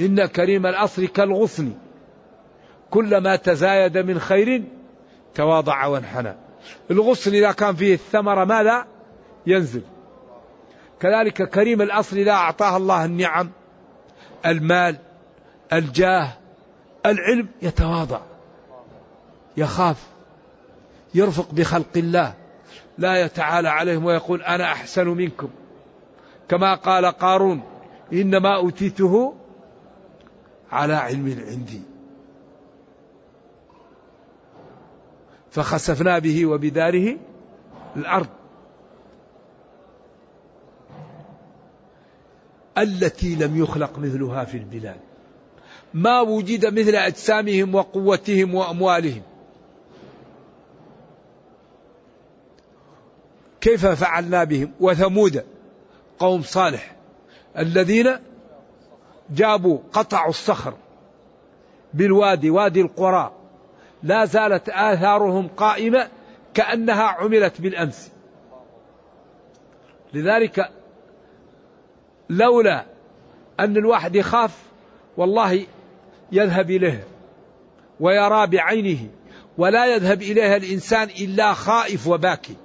إن 0.00 0.26
كريم 0.26 0.66
الأصل 0.66 1.06
كالغصن. 1.06 1.72
كلما 2.90 3.36
تزايد 3.36 3.98
من 3.98 4.18
خير 4.18 4.64
تواضع 5.34 5.86
وانحنى. 5.86 6.34
الغصن 6.90 7.34
إذا 7.34 7.52
كان 7.52 7.74
فيه 7.74 7.94
الثمرة 7.94 8.44
ماذا؟ 8.44 8.86
ينزل. 9.46 9.82
كذلك 11.00 11.48
كريم 11.48 11.82
الأصل 11.82 12.16
إذا 12.16 12.32
أعطاه 12.32 12.76
الله 12.76 13.04
النعم 13.04 13.50
المال 14.46 14.96
الجاه 15.72 16.32
العلم 17.06 17.48
يتواضع 17.62 18.20
يخاف 19.56 20.06
يرفق 21.14 21.52
بخلق 21.52 21.96
الله 21.96 22.34
لا 22.98 23.20
يتعالى 23.20 23.68
عليهم 23.68 24.04
ويقول 24.04 24.42
أنا 24.42 24.64
أحسن 24.64 25.08
منكم. 25.08 25.48
كما 26.48 26.74
قال 26.74 27.06
قارون 27.06 27.62
إنما 28.12 28.56
أوتيته 28.56 29.34
على 30.72 30.94
علم 30.94 31.44
عندي. 31.48 31.80
فخسفنا 35.50 36.18
به 36.18 36.46
وبداره 36.46 37.16
الأرض. 37.96 38.28
التي 42.78 43.34
لم 43.34 43.62
يخلق 43.62 43.98
مثلها 43.98 44.44
في 44.44 44.56
البلاد. 44.56 44.96
ما 45.94 46.20
وجد 46.20 46.78
مثل 46.78 46.94
أجسامهم 46.94 47.74
وقوتهم 47.74 48.54
وأموالهم. 48.54 49.22
كيف 53.60 53.86
فعلنا 53.86 54.44
بهم؟ 54.44 54.72
وثمود 54.80 55.44
قوم 56.18 56.42
صالح. 56.42 56.96
الذين 57.58 58.18
جابوا 59.30 59.78
قطعوا 59.92 60.30
الصخر 60.30 60.74
بالوادي 61.94 62.50
وادي 62.50 62.80
القرى. 62.80 63.32
لا 64.02 64.24
زالت 64.24 64.68
آثارهم 64.68 65.48
قائمة 65.48 66.08
كأنها 66.54 67.02
عملت 67.02 67.60
بالأمس. 67.60 68.10
لذلك 70.14 70.70
لولا 72.32 72.84
أن 73.60 73.76
الواحد 73.76 74.16
يخاف 74.16 74.58
والله 75.16 75.66
يذهب 76.32 76.70
إليه 76.70 77.04
ويرى 78.00 78.46
بعينه 78.46 79.08
ولا 79.58 79.86
يذهب 79.86 80.22
إليها 80.22 80.56
الإنسان 80.56 81.08
إلا 81.08 81.52
خائف 81.52 82.06
وباكي. 82.06 82.56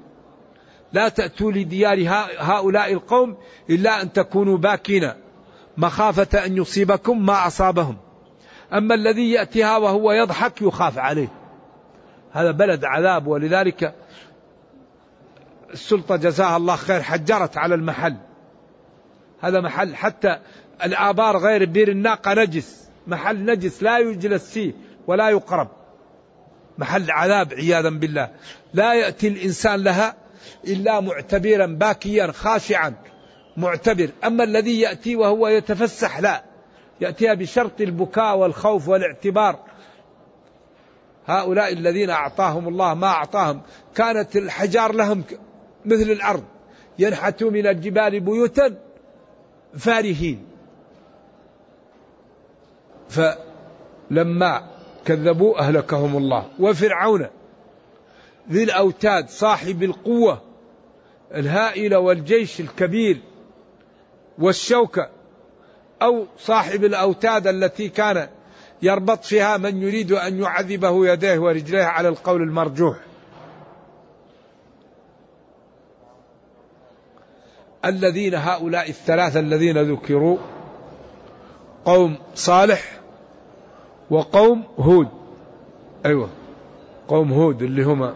لا 0.93 1.09
تأتوا 1.09 1.51
لديار 1.51 1.97
هؤلاء 2.39 2.93
القوم 2.93 3.37
إلا 3.69 4.01
أن 4.01 4.13
تكونوا 4.13 4.57
باكين. 4.57 5.11
مخافة 5.77 6.45
أن 6.45 6.57
يصيبكم 6.57 7.25
ما 7.25 7.47
أصابهم. 7.47 7.97
أما 8.73 8.95
الذي 8.95 9.31
يأتيها 9.31 9.77
وهو 9.77 10.11
يضحك 10.11 10.61
يخاف 10.61 10.97
عليه. 10.97 11.27
هذا 12.31 12.51
بلد 12.51 12.85
عذاب 12.85 13.27
ولذلك 13.27 13.95
السلطة 15.73 16.15
جزاها 16.15 16.57
الله 16.57 16.75
خير 16.75 17.01
حجرت 17.01 17.57
على 17.57 17.75
المحل. 17.75 18.15
هذا 19.41 19.61
محل. 19.61 19.95
حتى 19.95 20.39
الآبار 20.83 21.37
غير 21.37 21.65
بير 21.65 21.89
الناقة 21.89 22.33
نجس. 22.33 22.87
محل 23.07 23.45
نجس 23.45 23.83
لا 23.83 23.97
يجلس 23.97 24.51
فيه 24.51 24.73
ولا 25.07 25.29
يقرب. 25.29 25.67
محل 26.77 27.11
عذاب 27.11 27.53
عياذا 27.53 27.89
بالله. 27.89 28.29
لا 28.73 28.93
يأتي 28.93 29.27
الإنسان 29.27 29.83
لها 29.83 30.15
إلا 30.67 30.99
معتبرا 30.99 31.65
باكيا 31.65 32.31
خاشعا. 32.31 32.93
معتبر. 33.57 34.09
أما 34.25 34.43
الذي 34.43 34.79
يأتي 34.79 35.15
وهو 35.15 35.47
يتفسح 35.47 36.19
لا. 36.19 36.43
يأتيها 37.01 37.33
بشرط 37.33 37.81
البكاء 37.81 38.37
والخوف 38.37 38.87
والاعتبار. 38.87 39.59
هؤلاء 41.25 41.73
الذين 41.73 42.09
أعطاهم 42.09 42.67
الله 42.67 42.93
ما 42.93 43.07
أعطاهم. 43.07 43.61
كانت 43.95 44.35
الحجار 44.35 44.91
لهم 44.91 45.23
مثل 45.85 46.11
الأرض. 46.11 46.43
ينحتوا 46.99 47.51
من 47.51 47.67
الجبال 47.67 48.19
بيوتا. 48.19 48.86
فارهين. 49.77 50.45
فلما 53.09 54.67
كذبوا 55.05 55.59
أهلكهم 55.59 56.17
الله. 56.17 56.45
وفرعون 56.59 57.27
ذي 58.51 58.63
الأوتاد 58.63 59.29
صاحب 59.29 59.83
القوة 59.83 60.41
الهائلة 61.35 61.99
والجيش 61.99 62.59
الكبير 62.59 63.21
والشوكة 64.39 65.09
أو 66.01 66.25
صاحب 66.37 66.83
الأوتاد 66.83 67.47
التي 67.47 67.89
كان 67.89 68.27
يربط 68.81 69.25
فيها 69.25 69.57
من 69.57 69.81
يريد 69.81 70.11
أن 70.11 70.41
يعذبه 70.41 71.07
يديه 71.07 71.39
ورجليه 71.39 71.83
على 71.83 72.07
القول 72.07 72.41
المرجوح. 72.41 72.97
الذين 77.85 78.35
هؤلاء 78.35 78.89
الثلاثة 78.89 79.39
الذين 79.39 79.77
ذكروا 79.91 80.37
قوم 81.85 82.17
صالح 82.35 82.99
وقوم 84.09 84.63
هود. 84.79 85.07
أيوة. 86.05 86.29
قوم 87.07 87.33
هود 87.33 87.61
اللي 87.61 87.83
هما 87.83 88.15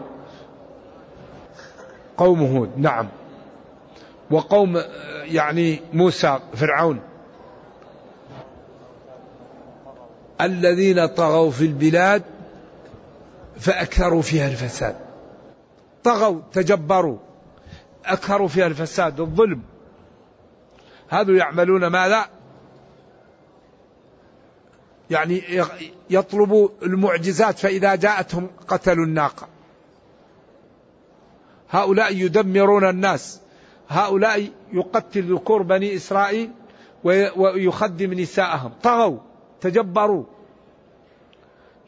قوم 2.16 2.42
هود 2.42 2.70
نعم. 2.76 3.08
وقوم 4.30 4.82
يعني 5.24 5.80
موسى 5.92 6.38
فرعون. 6.54 7.00
الذين 10.40 11.06
طغوا 11.06 11.50
في 11.50 11.64
البلاد 11.64 12.22
فأكثروا 13.56 14.22
فيها 14.22 14.48
الفساد. 14.48 14.96
طغوا 16.04 16.40
تجبروا. 16.52 17.18
أكثروا 18.04 18.48
فيها 18.48 18.66
الفساد 18.66 19.20
الظلم 19.20 19.62
هذا 21.08 21.32
يعملون 21.32 21.86
ماذا؟ 21.86 22.26
يعني 25.10 25.42
يطلبوا 26.10 26.68
المعجزات 26.82 27.58
فإذا 27.58 27.94
جاءتهم 27.94 28.50
قتلوا 28.68 29.04
الناقة. 29.04 29.48
هؤلاء 31.70 32.16
يدمرون 32.16 32.88
الناس. 32.88 33.40
هؤلاء 33.88 34.50
يقتل 34.72 35.34
ذكور 35.34 35.62
بني 35.62 35.96
إسرائيل 35.96 36.50
ويخدم 37.36 38.14
نساءهم. 38.14 38.72
طغوا 38.82 39.18
تجبروا. 39.60 40.24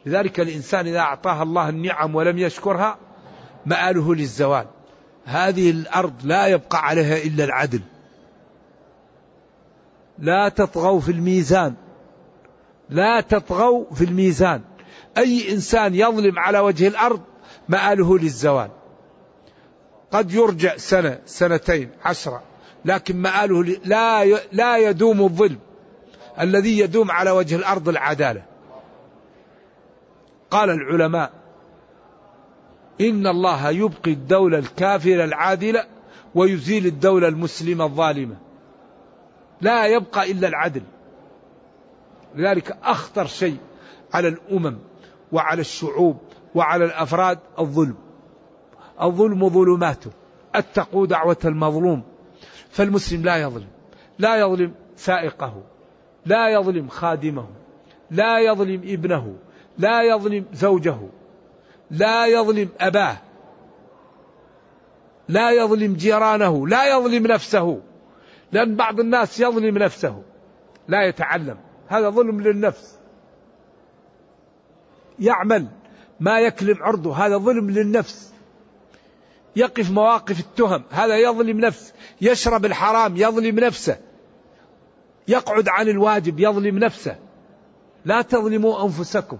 لذلك 0.05 0.39
الإنسان 0.39 0.87
إذا 0.87 0.99
أعطاها 0.99 1.43
الله 1.43 1.69
النعم 1.69 2.15
ولم 2.15 2.37
يشكرها 2.37 2.97
مآله 3.65 4.15
للزوال. 4.15 4.67
هذه 5.25 5.69
الأرض 5.69 6.13
لا 6.23 6.47
يبقى 6.47 6.85
عليها 6.87 7.17
إلا 7.17 7.43
العدل. 7.43 7.81
لا 10.19 10.49
تطغوا 10.49 10.99
في 10.99 11.11
الميزان. 11.11 11.73
لا 12.89 13.21
تطغوا 13.21 13.93
في 13.93 14.03
الميزان. 14.03 14.61
أي 15.17 15.51
إنسان 15.51 15.95
يظلم 15.95 16.39
على 16.39 16.59
وجه 16.59 16.87
الأرض 16.87 17.21
مآله 17.69 18.17
للزوال. 18.17 18.69
قد 20.11 20.33
يرجع 20.33 20.77
سنة 20.77 21.19
سنتين 21.25 21.89
عشرة 22.05 22.43
لكن 22.85 23.17
مآله 23.17 23.63
لا 23.85 24.25
لا 24.51 24.77
يدوم 24.77 25.21
الظلم 25.21 25.59
الذي 26.39 26.79
يدوم 26.79 27.11
على 27.11 27.31
وجه 27.31 27.55
الأرض 27.55 27.89
العدالة. 27.89 28.43
قال 30.51 30.69
العلماء 30.69 31.44
إن 33.01 33.27
الله 33.27 33.69
يبقي 33.69 34.11
الدولة 34.11 34.57
الكافرة 34.57 35.23
العادلة 35.23 35.85
ويزيل 36.35 36.85
الدولة 36.85 37.27
المسلمة 37.27 37.85
الظالمة. 37.85 38.37
لا 39.61 39.85
يبقى 39.85 40.31
إلا 40.31 40.47
العدل. 40.47 40.83
لذلك 42.35 42.77
أخطر 42.83 43.25
شيء 43.25 43.57
على 44.13 44.27
الأمم 44.27 44.77
وعلى 45.31 45.61
الشعوب 45.61 46.17
وعلى 46.55 46.85
الأفراد 46.85 47.39
الظلم. 47.59 47.95
الظلم 49.01 49.49
ظلماته. 49.49 50.11
اتقوا 50.55 51.07
دعوة 51.07 51.37
المظلوم. 51.45 52.03
فالمسلم 52.69 53.23
لا 53.23 53.37
يظلم. 53.37 53.67
لا 54.19 54.35
يظلم 54.35 54.73
سائقه. 54.95 55.63
لا 56.25 56.49
يظلم 56.49 56.87
خادمه. 56.87 57.47
لا 58.11 58.39
يظلم 58.39 58.81
ابنه. 58.85 59.35
لا 59.77 60.01
يظلم 60.01 60.45
زوجه. 60.53 60.97
لا 61.91 62.25
يظلم 62.25 62.69
أباه. 62.79 63.17
لا 65.29 65.51
يظلم 65.51 65.93
جيرانه 65.93 66.67
لا 66.67 66.97
يظلم 66.97 67.27
نفسه. 67.27 67.81
لأن 68.51 68.75
بعض 68.75 68.99
الناس 68.99 69.39
يظلم 69.39 69.77
نفسه. 69.77 70.23
لا 70.87 71.03
يتعلم. 71.03 71.57
هذا 71.87 72.09
ظلم 72.09 72.41
للنفس. 72.41 72.95
يعمل 75.19 75.67
ما 76.19 76.39
يكلم 76.39 76.83
عرضه. 76.83 77.25
هذا 77.25 77.37
ظلم 77.37 77.69
للنفس. 77.69 78.33
يقف 79.55 79.91
مواقف 79.91 80.39
التهم. 80.39 80.83
هذا 80.91 81.17
يظلم 81.17 81.59
نفسه 81.59 81.93
يشرب 82.21 82.65
الحرام 82.65 83.17
يظلم 83.17 83.59
نفسه. 83.59 83.97
يقعد 85.27 85.69
عن 85.69 85.89
الواجب 85.89 86.39
يظلم 86.39 86.79
نفسه. 86.79 87.15
لا 88.05 88.21
تظلموا 88.21 88.83
أنفسكم. 88.83 89.37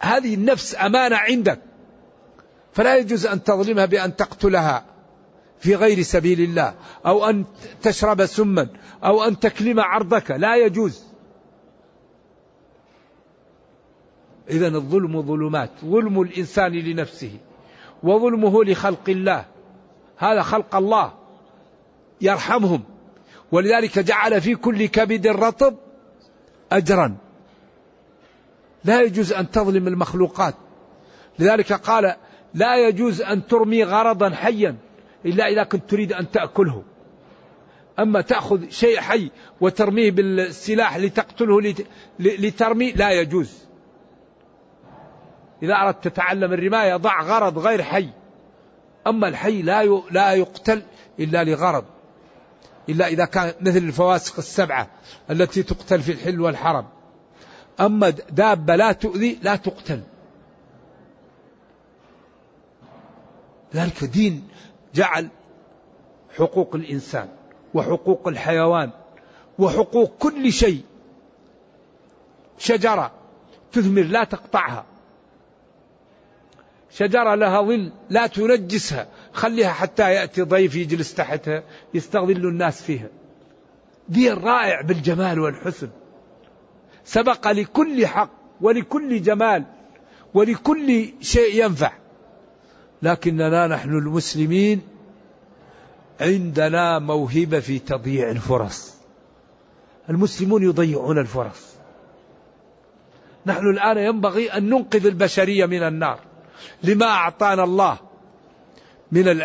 هذه 0.00 0.34
النفس 0.34 0.76
أمانة 0.80 1.16
عندك. 1.16 1.60
فلا 2.72 2.96
يجوز 2.96 3.26
أن 3.26 3.42
تظلمها 3.42 3.86
بأن 3.86 4.16
تقتلها 4.16 4.84
في 5.58 5.74
غير 5.74 6.02
سبيل 6.02 6.40
الله. 6.40 6.74
أو 7.06 7.28
أن 7.28 7.44
تشرب 7.82 8.26
سما. 8.26 8.68
أو 9.04 9.24
أن 9.24 9.38
تكلم 9.38 9.80
عرضك. 9.80 10.30
لا 10.30 10.56
يجوز. 10.56 11.04
إذا 14.50 14.68
الظلم 14.68 15.22
ظلمات. 15.22 15.70
ظلم 15.84 16.20
الإنسان 16.20 16.72
لنفسه. 16.72 17.38
وظلمه 18.02 18.64
لخلق 18.64 19.08
الله. 19.08 19.44
هذا 20.16 20.42
خلق 20.42 20.76
الله. 20.76 21.12
يرحمهم. 22.20 22.82
ولذلك 23.52 23.98
جعل 23.98 24.40
في 24.40 24.54
كل 24.54 24.86
كبد 24.86 25.26
رطب 25.26 25.76
أجرا. 26.72 27.25
لا 28.86 29.02
يجوز 29.02 29.32
أن 29.32 29.50
تظلم 29.50 29.88
المخلوقات. 29.88 30.54
لذلك 31.38 31.72
قال 31.72 32.14
لا 32.54 32.88
يجوز 32.88 33.22
أن 33.22 33.46
ترمي 33.46 33.84
غرضا 33.84 34.30
حيا 34.30 34.76
إلا 35.24 35.48
إذا 35.48 35.64
كنت 35.64 35.90
تريد 35.90 36.12
أن 36.12 36.30
تأكله. 36.30 36.82
أما 37.98 38.20
تأخذ 38.20 38.68
شيء 38.68 39.00
حي 39.00 39.30
وترميه 39.60 40.10
بالسلاح 40.10 40.96
لتقتله 40.96 41.74
لترمي 42.18 42.92
لا 42.92 43.10
يجوز. 43.10 43.66
إذا 45.62 45.74
أردت 45.74 46.04
تتعلم 46.08 46.52
الرماية 46.52 46.96
ضع 46.96 47.22
غرض 47.22 47.58
غير 47.58 47.82
حي. 47.82 48.08
أما 49.06 49.28
الحي 49.28 49.62
لا 49.62 49.84
لا 50.10 50.32
يقتل 50.32 50.82
إلا 51.20 51.44
لغرض. 51.44 51.84
إلا 52.88 53.06
إذا 53.06 53.24
كان 53.24 53.52
مثل 53.60 53.78
الفواسق 53.78 54.36
السبعة 54.38 54.90
التي 55.30 55.62
تقتل 55.62 56.00
في 56.00 56.12
الحل 56.12 56.40
والحرم. 56.40 56.86
أما 57.80 58.10
دابة 58.10 58.76
لا 58.76 58.92
تؤذي 58.92 59.38
لا 59.42 59.56
تقتل. 59.56 60.00
ذلك 63.74 64.04
دين 64.04 64.48
جعل 64.94 65.28
حقوق 66.36 66.74
الإنسان 66.74 67.28
وحقوق 67.74 68.28
الحيوان 68.28 68.90
وحقوق 69.58 70.12
كل 70.18 70.52
شيء 70.52 70.84
شجرة 72.58 73.12
تثمر 73.72 74.02
لا 74.02 74.24
تقطعها. 74.24 74.84
شجرة 76.90 77.34
لها 77.34 77.62
ظل 77.62 77.92
لا 78.10 78.26
تنجسها. 78.26 79.08
خليها 79.32 79.72
حتى 79.72 80.12
يأتي 80.12 80.42
ضيف 80.42 80.74
يجلس 80.74 81.14
تحتها 81.14 81.62
يستظل 81.94 82.48
الناس 82.48 82.82
فيها. 82.82 83.08
دين 84.08 84.34
رائع 84.34 84.80
بالجمال 84.80 85.40
والحسن. 85.40 85.88
سبق 87.06 87.50
لكل 87.50 88.06
حق 88.06 88.30
ولكل 88.60 89.22
جمال 89.22 89.64
ولكل 90.34 91.08
شيء 91.20 91.64
ينفع. 91.64 91.92
لكننا 93.02 93.66
نحن 93.66 93.90
المسلمين 93.90 94.80
عندنا 96.20 96.98
موهبة 96.98 97.60
في 97.60 97.78
تضييع 97.78 98.30
الفرص. 98.30 98.94
المسلمون 100.10 100.62
يضيعون 100.62 101.18
الفرص. 101.18 101.66
نحن 103.46 103.66
الآن 103.70 103.98
ينبغي 103.98 104.52
أن 104.52 104.70
ننقذ 104.70 105.06
البشرية 105.06 105.66
من 105.66 105.82
النار. 105.82 106.20
لما 106.82 107.06
أعطانا 107.06 107.64
الله 107.64 107.98
من 109.12 109.42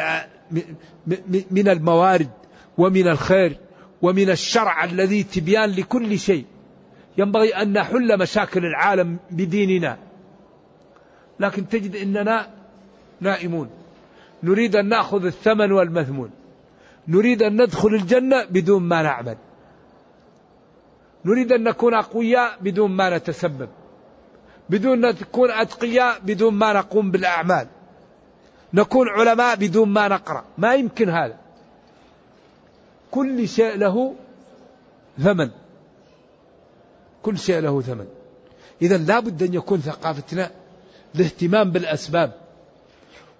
من 1.51 1.67
الموارد 1.67 2.29
ومن 2.77 3.07
الخير 3.07 3.57
ومن 4.01 4.29
الشرع 4.29 4.83
الذي 4.83 5.23
تبيان 5.23 5.69
لكل 5.69 6.19
شيء. 6.19 6.45
ينبغي 7.17 7.55
أن 7.55 7.73
نحل 7.73 8.19
مشاكل 8.19 8.65
العالم 8.65 9.19
بديننا. 9.31 9.97
لكن 11.39 11.69
تجد 11.69 11.95
أننا 11.95 12.47
نائمون. 13.21 13.69
نريد 14.43 14.75
أن 14.75 14.89
نأخذ 14.89 15.25
الثمن 15.25 15.71
والمثمون. 15.71 16.31
نريد 17.07 17.43
أن 17.43 17.61
ندخل 17.61 17.89
الجنة 17.89 18.45
بدون 18.45 18.83
ما 18.83 19.01
نعمل. 19.01 19.37
نريد 21.25 21.51
أن 21.51 21.63
نكون 21.63 21.93
أقوياء 21.93 22.57
بدون 22.61 22.91
ما 22.91 23.17
نتسبب. 23.17 23.69
بدون 24.69 25.05
أن 25.05 25.15
نكون 25.21 25.51
أتقياء 25.51 26.19
بدون 26.19 26.53
ما 26.53 26.73
نقوم 26.73 27.11
بالأعمال. 27.11 27.67
نكون 28.73 29.09
علماء 29.09 29.55
بدون 29.55 29.89
ما 29.89 30.07
نقرأ. 30.07 30.43
ما 30.57 30.73
يمكن 30.73 31.09
هذا. 31.09 31.37
كل 33.11 33.47
شيء 33.47 33.77
له 33.77 34.15
ثمن. 35.19 35.49
كل 37.23 37.37
شيء 37.37 37.59
له 37.59 37.81
ثمن. 37.81 38.07
إذا 38.81 38.97
لا 38.97 39.19
بد 39.19 39.43
أن 39.43 39.53
يكون 39.53 39.79
ثقافتنا 39.79 40.51
الاهتمام 41.15 41.71
بالأسباب. 41.71 42.33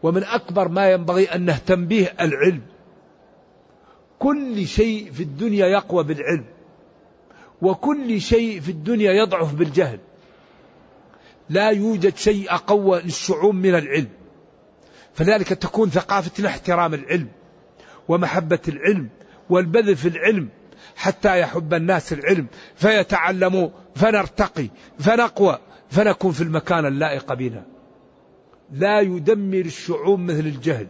ومن 0.04 0.24
أكبر 0.24 0.68
ما 0.68 0.92
ينبغي 0.92 1.26
أن 1.26 1.46
نهتم 1.46 1.86
به 1.86 2.08
العلم. 2.22 2.62
كل 4.20 4.68
شيء 4.68 5.12
في 5.12 5.24
الدنيا 5.24 5.68
يقوى 5.68 6.04
بالعلم. 6.04 6.46
وكل 7.62 8.22
شيء 8.22 8.60
في 8.60 8.72
الدنيا 8.72 9.12
يضعف 9.12 9.54
بالجهل. 9.54 10.00
لا 11.50 11.70
يوجد 11.70 12.16
شيء 12.16 12.54
أقوى 12.54 13.02
للشعوب 13.02 13.56
من 13.56 13.76
العلم. 13.76 14.10
فلذلك 15.14 15.48
تكون 15.48 15.90
ثقافتنا 15.90 16.48
احترام 16.48 16.94
العلم 16.94 17.28
ومحبة 18.08 18.60
العلم 18.68 19.10
والبذل 19.50 19.96
في 19.96 20.08
العلم 20.08 20.50
حتى 20.96 21.40
يحب 21.40 21.74
الناس 21.74 22.14
العلم 22.14 22.48
فيتعلموا 22.76 23.70
فنرتقي 23.96 24.70
فنقوى 25.00 25.60
فنكون 25.90 26.32
في 26.32 26.42
المكان 26.42 26.86
اللائق 26.86 27.34
بنا. 27.34 27.66
لا 28.72 29.00
يدمر 29.00 29.60
الشعوب 29.60 30.20
مثل 30.20 30.40
الجهل. 30.40 30.88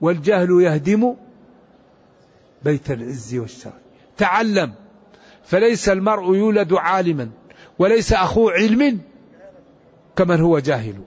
والجهل 0.00 0.62
يهدم 0.62 1.14
بيت 2.62 2.90
العز 2.90 3.34
والشرف. 3.34 3.72
تعلم 4.16 4.74
فليس 5.44 5.88
المرء 5.88 6.34
يولد 6.34 6.72
عالما 6.72 7.30
وليس 7.78 8.12
أخوه 8.12 8.52
علم 8.52 9.00
كمن 10.16 10.40
هو 10.40 10.58
جاهل. 10.58 11.00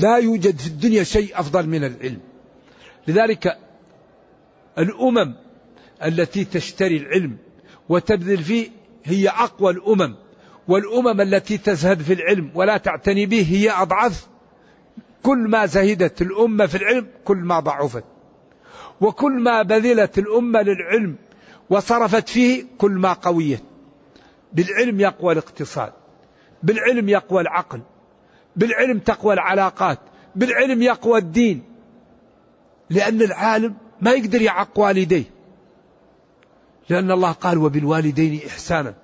لا 0.00 0.16
يوجد 0.16 0.58
في 0.58 0.66
الدنيا 0.66 1.02
شيء 1.02 1.40
أفضل 1.40 1.66
من 1.66 1.84
العلم. 1.84 2.20
لذلك 3.08 3.58
الأمم 4.78 5.34
التي 6.04 6.44
تشتري 6.44 6.96
العلم 6.96 7.36
وتبذل 7.88 8.38
فيه 8.38 8.70
هي 9.04 9.28
أقوى 9.28 9.72
الأمم 9.72 10.14
والأمم 10.68 11.20
التي 11.20 11.58
تزهد 11.58 12.02
في 12.02 12.12
العلم 12.12 12.50
ولا 12.54 12.76
تعتني 12.76 13.26
به 13.26 13.46
هي 13.50 13.70
أضعف. 13.70 14.26
كل 15.22 15.38
ما 15.38 15.66
زهدت 15.66 16.22
الأمة 16.22 16.66
في 16.66 16.76
العلم 16.76 17.06
كل 17.24 17.36
ما 17.36 17.60
ضعفت. 17.60 18.04
وكل 19.00 19.32
ما 19.32 19.62
بذلت 19.62 20.18
الأمة 20.18 20.62
للعلم 20.62 21.16
وصرفت 21.70 22.28
فيه 22.28 22.64
كل 22.78 22.92
ما 22.92 23.12
قويت. 23.12 23.62
بالعلم 24.52 25.00
يقوى 25.00 25.32
الاقتصاد 25.32 25.92
بالعلم 26.62 27.08
يقوى 27.08 27.40
العقل 27.40 27.80
بالعلم 28.56 28.98
تقوى 28.98 29.34
العلاقات 29.34 29.98
بالعلم 30.36 30.82
يقوى 30.82 31.18
الدين. 31.18 31.62
لأن 32.90 33.22
العالم 33.22 33.74
ما 34.00 34.10
يقدر 34.10 34.42
يعق 34.42 34.78
والديه. 34.78 35.24
لأن 36.88 37.10
الله 37.10 37.32
قال 37.32 37.58
وبالوالدين 37.58 38.40
إحسانا. 38.46 38.94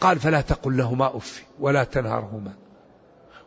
قال 0.00 0.18
فلا 0.18 0.40
تقل 0.40 0.76
لهما 0.76 1.16
أف 1.16 1.44
ولا 1.60 1.84
تنهرهما. 1.84 2.52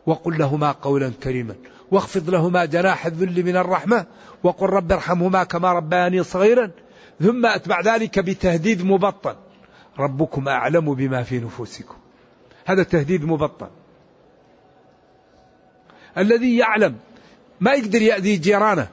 وقل 0.06 0.38
لهما 0.38 0.72
قولا 0.72 1.12
كريما. 1.22 1.54
واخفض 1.90 2.30
لهما 2.30 2.64
جناح 2.64 3.06
الذل 3.06 3.44
من 3.44 3.56
الرحمة. 3.56 4.06
وقل 4.42 4.66
رب 4.66 4.92
ارحمهما 4.92 5.44
كما 5.44 5.72
ربياني 5.72 6.22
صغيرا. 6.22 6.70
ثم 7.20 7.46
أتبع 7.46 7.80
ذلك 7.80 8.18
بتهديد 8.18 8.84
مبطن. 8.84 9.34
ربكم 9.98 10.48
أعلم 10.48 10.94
بما 10.94 11.22
في 11.22 11.38
نفوسكم. 11.38 11.96
هذا 12.64 12.82
تهديد 12.82 13.24
مبطن. 13.24 13.68
الذي 16.18 16.56
يعلم 16.56 16.96
ما 17.60 17.72
يقدر 17.72 18.02
يأذي 18.02 18.36
جيرانه. 18.36 18.88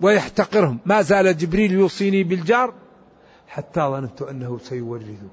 ويحتقرهم. 0.00 0.78
ما 0.86 1.02
زال 1.02 1.36
جبريل 1.36 1.72
يوصيني 1.72 2.22
بالجار 2.22 2.74
حتى 3.48 3.80
ظننت 3.80 4.22
أنه 4.22 4.58
سيورثه. 4.58 5.28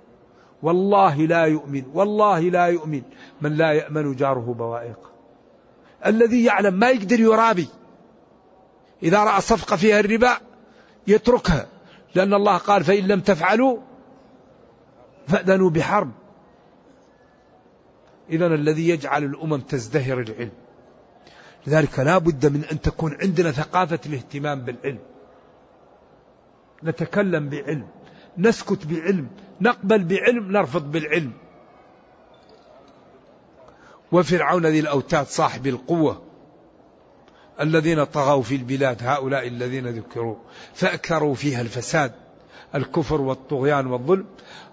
والله 0.63 1.15
لا 1.15 1.45
يؤمن 1.45 1.83
والله 1.93 2.39
لا 2.39 2.65
يؤمن 2.65 3.01
من 3.41 3.53
لا 3.53 3.71
يأمن 3.71 4.15
جاره 4.15 4.55
بوائقه 4.57 5.09
الذي 6.05 6.43
يعلم 6.43 6.73
ما 6.73 6.89
يقدر 6.89 7.19
يرابي. 7.19 7.67
إذا 9.03 9.23
رأى 9.23 9.41
صفقة 9.41 9.75
فيها 9.75 9.99
الربا 9.99 10.37
يتركها. 11.07 11.67
لأن 12.15 12.33
الله 12.33 12.57
قال 12.57 12.83
فإن 12.83 13.07
لم 13.07 13.19
تفعلوا 13.19 13.77
فأذنوا 15.27 15.69
بحرب. 15.69 16.11
إذا 18.29 18.45
الذي 18.45 18.89
يجعل 18.89 19.23
الأمم 19.23 19.57
تزدهر 19.57 20.19
العلم. 20.19 20.51
لذلك 21.67 21.99
لا 21.99 22.17
بد 22.17 22.45
من 22.45 22.65
أن 22.71 22.81
تكون 22.81 23.17
عندنا 23.21 23.51
ثقافة 23.51 23.99
الاهتمام 24.05 24.61
بالعلم. 24.61 24.99
نتكلم 26.83 27.49
بعلم 27.49 27.87
نسكت 28.37 28.85
بعلم 28.85 29.27
نقبل 29.61 30.03
بعلم 30.03 30.51
نرفض 30.51 30.91
بالعلم. 30.91 31.31
وفرعون 34.11 34.65
ذي 34.65 34.79
الأوتاد 34.79 35.25
صاحب 35.25 35.67
القوة 35.67 36.21
الذين 37.61 38.03
طغوا 38.03 38.41
في 38.41 38.55
البلاد 38.55 39.03
هؤلاء 39.03 39.47
الذين 39.47 39.87
ذكروا 39.87 40.35
فأكثروا 40.73 41.35
فيها 41.35 41.61
الفساد 41.61 42.11
الكفر 42.75 43.21
والطغيان 43.21 43.87
والظلم 43.87 44.25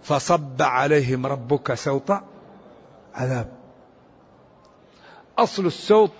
فصب 0.03 0.63
عليهم 0.63 1.27
ربك 1.27 1.75
سوط 1.75 2.11
عذاب. 3.15 3.53
أصل 5.39 5.67
السوط 5.67 6.11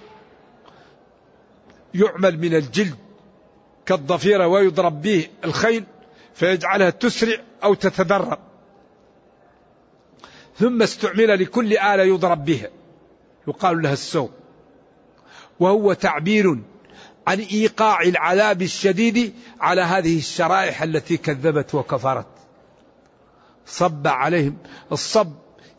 يعمل 1.95 2.39
من 2.39 2.55
الجلد 2.55 2.97
كالضفيرة 3.87 4.47
ويضرب 4.47 5.03
به 5.03 5.29
الخيل 5.45 5.85
فيجعلها 6.35 6.91
تسرع 6.91 7.37
أو 7.65 7.75
تتدرب 7.75 8.39
ثم 10.59 10.83
استعمل 10.83 11.43
لكل 11.43 11.73
آلة 11.73 12.03
يضرب 12.03 12.45
بها. 12.45 12.69
يقال 13.49 13.83
لها 13.83 13.93
السوط 13.93 14.31
وهو 15.61 15.93
تعبير 15.93 16.59
عن 17.27 17.39
إيقاع 17.39 18.01
العذاب 18.01 18.63
الشديد 18.63 19.35
على 19.61 19.81
هذه 19.81 20.19
الشرائح 20.19 20.83
التي 20.83 21.17
كذبت 21.17 21.75
وكفرت. 21.75 22.27
صب 23.67 24.07
عليهم. 24.07 24.57
الصب 24.93 25.33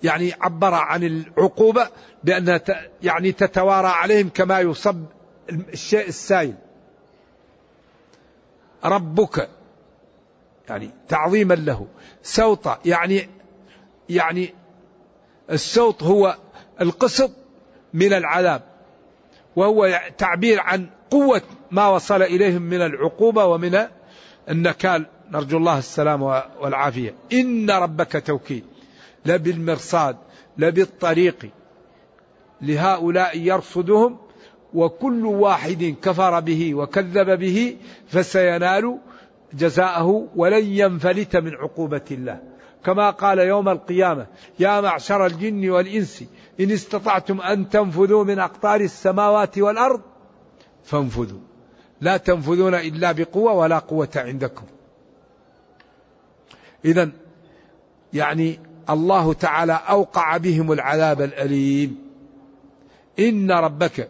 يعني 0.03 0.33
عبر 0.41 0.73
عن 0.73 1.03
العقوبة 1.03 1.89
بأنها 2.23 2.61
يعني 3.03 3.31
تتوارى 3.31 3.87
عليهم 3.87 4.29
كما 4.29 4.59
يصب 4.59 5.05
الشيء 5.49 6.07
السائل. 6.07 6.55
ربك 8.85 9.49
يعني 10.69 10.91
تعظيما 11.07 11.53
له 11.53 11.87
سوط 12.23 12.85
يعني 12.85 13.29
يعني 14.09 14.53
السوط 15.51 16.03
هو 16.03 16.37
القسط 16.81 17.31
من 17.93 18.13
العذاب 18.13 18.61
وهو 19.55 20.01
تعبير 20.17 20.61
عن 20.61 20.89
قوة 21.11 21.41
ما 21.71 21.87
وصل 21.87 22.21
إليهم 22.21 22.61
من 22.61 22.81
العقوبة 22.81 23.45
ومن 23.45 23.87
النكال. 24.49 25.05
نرجو 25.31 25.57
الله 25.57 25.77
السلام 25.77 26.21
والعافية. 26.61 27.15
إن 27.33 27.71
ربك 27.71 28.23
توكيد. 28.25 28.65
لبالمرصاد 29.25 30.17
لبالطريق 30.57 31.49
لهؤلاء 32.61 33.37
يرصدهم 33.37 34.17
وكل 34.75 35.25
واحد 35.25 35.95
كفر 36.01 36.39
به 36.39 36.75
وكذب 36.75 37.39
به 37.39 37.77
فسينال 38.07 38.97
جزاءه 39.53 40.27
ولن 40.35 40.65
ينفلت 40.65 41.35
من 41.35 41.55
عقوبة 41.55 42.01
الله. 42.11 42.39
كما 42.85 43.09
قال 43.09 43.39
يوم 43.39 43.69
القيامة 43.69 44.27
يا 44.59 44.81
معشر 44.81 45.25
الجن 45.25 45.69
والإنس 45.69 46.23
إن 46.59 46.71
استطعتم 46.71 47.41
أن 47.41 47.69
تنفذوا 47.69 48.23
من 48.23 48.39
أقطار 48.39 48.81
السماوات 48.81 49.57
والأرض 49.57 50.01
فانفذوا. 50.83 51.39
لا 52.01 52.17
تنفذون 52.17 52.75
إلا 52.75 53.11
بقوة 53.11 53.53
ولا 53.53 53.79
قوة 53.79 54.09
عندكم. 54.15 54.65
إذا 56.85 57.11
يعني 58.13 58.59
الله 58.89 59.33
تعالى 59.33 59.79
أوقع 59.89 60.37
بهم 60.37 60.71
العذاب 60.71 61.21
الأليم. 61.21 61.97
إن 63.19 63.51
ربك 63.51 64.09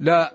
لا 0.00 0.32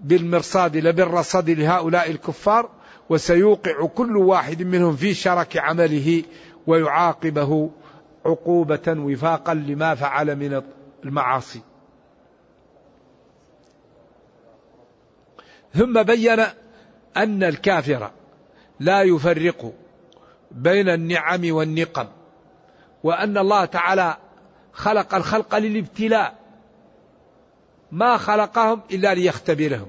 بالمرصاد 0.00 0.76
لبالرصد 0.76 1.50
لهؤلاء 1.50 2.10
الكفار 2.10 2.70
وسيوقع 3.08 3.86
كل 3.86 4.16
واحد 4.16 4.62
منهم 4.62 4.96
في 4.96 5.14
شرك 5.14 5.56
عمله 5.56 6.22
ويعاقبه 6.66 7.70
عقوبة 8.26 8.82
وفاقا 8.88 9.54
لما 9.54 9.94
فعل 9.94 10.36
من 10.36 10.62
المعاصي. 11.04 11.60
ثم 15.74 16.02
بين 16.02 16.40
أن 17.16 17.42
الكافر 17.42 18.10
لا 18.80 19.02
يفرق 19.02 19.72
بين 20.50 20.88
النعم 20.88 21.52
والنقم 21.54 22.06
وأن 23.02 23.38
الله 23.38 23.64
تعالى 23.64 24.16
خلق 24.72 25.14
الخلق 25.14 25.58
للابتلاء 25.58 26.39
ما 27.92 28.16
خلقهم 28.16 28.80
إلا 28.90 29.14
ليختبرهم. 29.14 29.86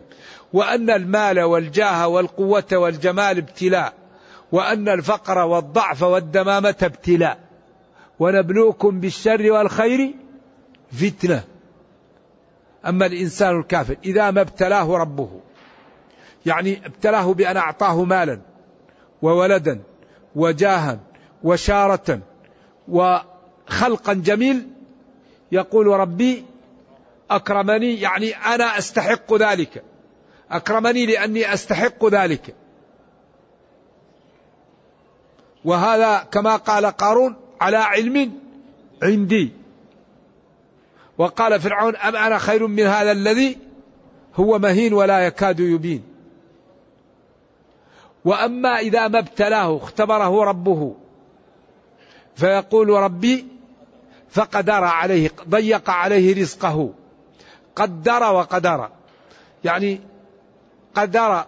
وأن 0.53 0.89
المال 0.89 1.39
والجاه 1.39 2.07
والقوة 2.07 2.67
والجمال 2.73 3.37
ابتلاء. 3.37 3.93
وأن 4.51 4.89
الفقر 4.89 5.37
والضعف 5.37 6.03
والدمامة 6.03 6.75
ابتلاء. 6.83 7.39
ونبلوكم 8.19 8.99
بالشر 8.99 9.51
والخير 9.51 10.13
فتنة. 10.91 11.43
أما 12.85 13.05
الإنسان 13.05 13.59
الكافر 13.59 13.97
إذا 14.05 14.31
ما 14.31 14.41
ابتلاه 14.41 14.97
ربه 14.97 15.41
يعني 16.45 16.85
ابتلاه 16.85 17.33
بأن 17.33 17.57
أعطاه 17.57 18.03
مالا 18.03 18.41
وولدا 19.21 19.81
وجاها 20.35 20.99
وشارة 21.43 22.19
وخلقا 22.87 24.13
جميل 24.13 24.67
يقول 25.51 25.87
ربي 25.87 26.45
أكرمني 27.35 28.01
يعني 28.01 28.35
أنا 28.35 28.77
أستحق 28.77 29.33
ذلك. 29.33 29.83
أكرمني 30.51 31.05
لأني 31.05 31.53
أستحق 31.53 32.05
ذلك. 32.05 32.55
وهذا 35.65 36.27
كما 36.31 36.55
قال 36.55 36.85
قارون 36.85 37.35
على 37.61 37.77
علم 37.77 38.31
عندي. 39.03 39.51
وقال 41.17 41.61
فرعون 41.61 41.95
أم 41.95 42.15
أنا 42.15 42.37
خير 42.37 42.67
من 42.67 42.83
هذا 42.83 43.11
الذي 43.11 43.57
هو 44.35 44.59
مهين 44.59 44.93
ولا 44.93 45.19
يكاد 45.19 45.59
يبين؟ 45.59 46.03
وأما 48.25 48.79
إذا 48.79 49.07
ما 49.07 49.19
ابتلاه 49.19 49.77
اختبره 49.77 50.43
ربه 50.43 50.95
فيقول 52.35 52.89
ربي 52.89 53.47
فقدر 54.29 54.83
عليه 54.83 55.31
ضيق 55.49 55.89
عليه 55.89 56.41
رزقه. 56.41 56.93
قدر 57.75 58.23
وقدر. 58.23 58.89
يعني 59.63 59.99
قدر 60.95 61.45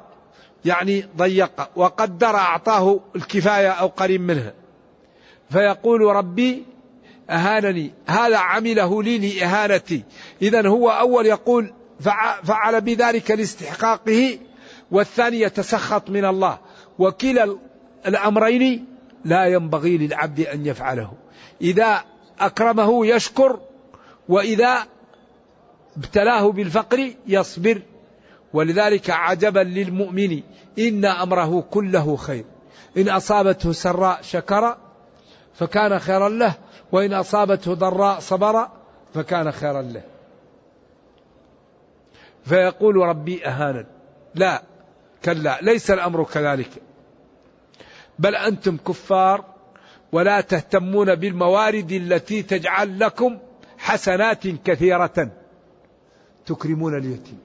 يعني 0.66 1.06
ضيق 1.18 1.70
وقدر 1.76 2.36
أعطاه 2.36 3.00
الكفاية 3.16 3.70
أو 3.70 3.88
قريب 3.88 4.22
منها 4.22 4.54
فيقول 5.50 6.02
ربي 6.02 6.66
أهانني 7.30 7.92
هذا 8.06 8.38
عمله 8.38 9.04
لي 9.04 9.18
لإهانتي. 9.18 10.04
إذا 10.42 10.68
هو 10.68 10.90
أول 10.90 11.26
يقول 11.26 11.74
فعل 12.44 12.82
بذلك 12.82 13.32
لاستحقاقه. 13.32 14.40
والثاني 14.92 15.40
يتسخط 15.40 16.10
من 16.10 16.26
الله. 16.26 16.58
وكلا 17.00 17.58
الأمرين 18.08 18.86
لا 19.26 19.46
ينبغي 19.46 19.98
للعبد 19.98 20.40
أن 20.40 20.66
يفعله. 20.66 21.14
إذا 21.62 22.04
أكرمه 22.40 23.06
يشكر 23.06 23.60
وإذا 24.30 24.88
ابتلاه 25.98 26.52
بالفقر 26.52 27.14
يصبر. 27.28 27.82
ولذلك 28.54 29.10
عجبا 29.10 29.60
للمؤمن 29.60 30.42
إن 30.80 31.06
أمره 31.06 31.66
كله 31.72 32.16
خير. 32.16 32.46
إن 32.98 33.10
أصابته 33.10 33.72
سراء 33.72 34.22
شكر 34.22 34.78
فكان 35.54 36.00
خيرا 36.00 36.30
له 36.30 36.54
وإن 36.92 37.14
أصابته 37.14 37.74
ضراء 37.74 38.20
صبر 38.20 38.68
فكان 39.14 39.52
خيرا 39.52 39.82
له. 39.82 40.02
فيقول 42.46 42.96
ربي 42.96 43.48
أهانا. 43.48 43.86
لا 44.36 44.64
كلا 45.26 45.60
ليس 45.62 45.92
الأمر 45.92 46.24
كذلك. 46.24 46.70
بل 48.20 48.36
أنتم 48.36 48.78
كفار 48.78 49.46
ولا 50.12 50.42
تهتمون 50.42 51.16
بالموارد 51.16 51.92
التي 51.92 52.44
تجعل 52.44 53.00
لكم 53.00 53.38
حسنات 53.78 54.48
كثيرة. 54.48 55.43
تكرمون 56.46 56.98
اليتيم. 56.98 57.40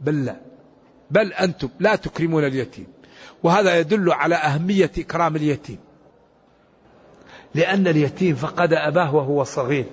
بل 0.00 0.24
لا. 0.24 0.36
بل 1.10 1.32
أنتم 1.32 1.68
لا 1.80 1.96
تكرمون 1.96 2.44
اليتيم. 2.44 2.86
وهذا 3.42 3.78
يدل 3.78 4.12
على 4.12 4.34
أهمية 4.34 4.90
إكرام 4.98 5.36
اليتيم. 5.36 5.78
لأن 7.54 7.86
اليتيم 7.86 8.34
فقد 8.34 8.72
أباه 8.72 9.14
وهو 9.14 9.44
صغير. 9.44 9.86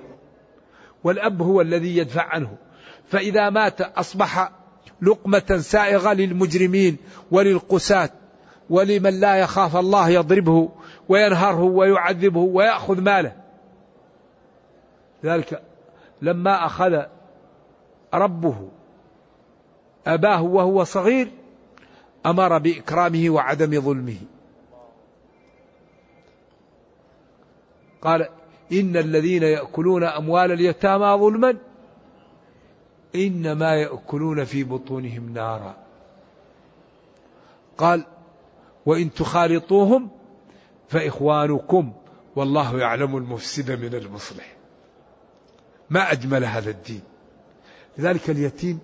والأب 1.04 1.42
هو 1.42 1.62
الذي 1.62 1.98
يدفع 1.98 2.24
عنه. 2.24 2.58
فإذا 3.10 3.50
مات 3.50 3.82
أصبح 3.82 4.52
لقمة 5.02 5.58
سائغة 5.62 6.14
للمجرمين 6.14 6.98
وللقساة 7.32 8.10
ولمن 8.70 9.20
لا 9.20 9.36
يخاف 9.36 9.76
الله 9.76 10.10
يضربه 10.10 10.70
وينهره 11.10 11.62
ويعذبه 11.62 12.40
ويأخذ 12.40 13.02
ماله. 13.02 13.36
ذلك 15.26 15.62
لما 16.22 16.66
أخذ 16.66 17.04
ربه. 18.14 18.70
أباه 20.08 20.42
وهو 20.42 20.84
صغير 20.84 21.32
أمر 22.26 22.58
بإكرامه 22.58 23.30
وعدم 23.30 23.82
ظلمه. 23.82 24.18
قال 28.02 28.30
إن 28.72 28.98
الذين 28.98 29.44
يأكلون 29.44 30.04
أموال 30.04 30.52
اليتامى 30.52 31.22
ظلما. 31.22 31.58
إنما 33.16 33.76
يأكلون 33.76 34.44
في 34.44 34.64
بطونهم 34.64 35.34
نارا. 35.34 35.76
قال 37.78 38.06
وإن 38.86 39.14
تخالطوهم 39.14 40.10
فإخوانكم 40.88 41.94
والله 42.36 42.80
يعلم 42.80 43.18
المفسد 43.18 43.72
من 43.72 43.96
المصلح. 43.96 44.56
ما 45.90 46.12
أجمل 46.12 46.46
هذا 46.46 46.70
الدين. 46.70 47.02
لذلك 47.98 48.30
اليتيم 48.30 48.80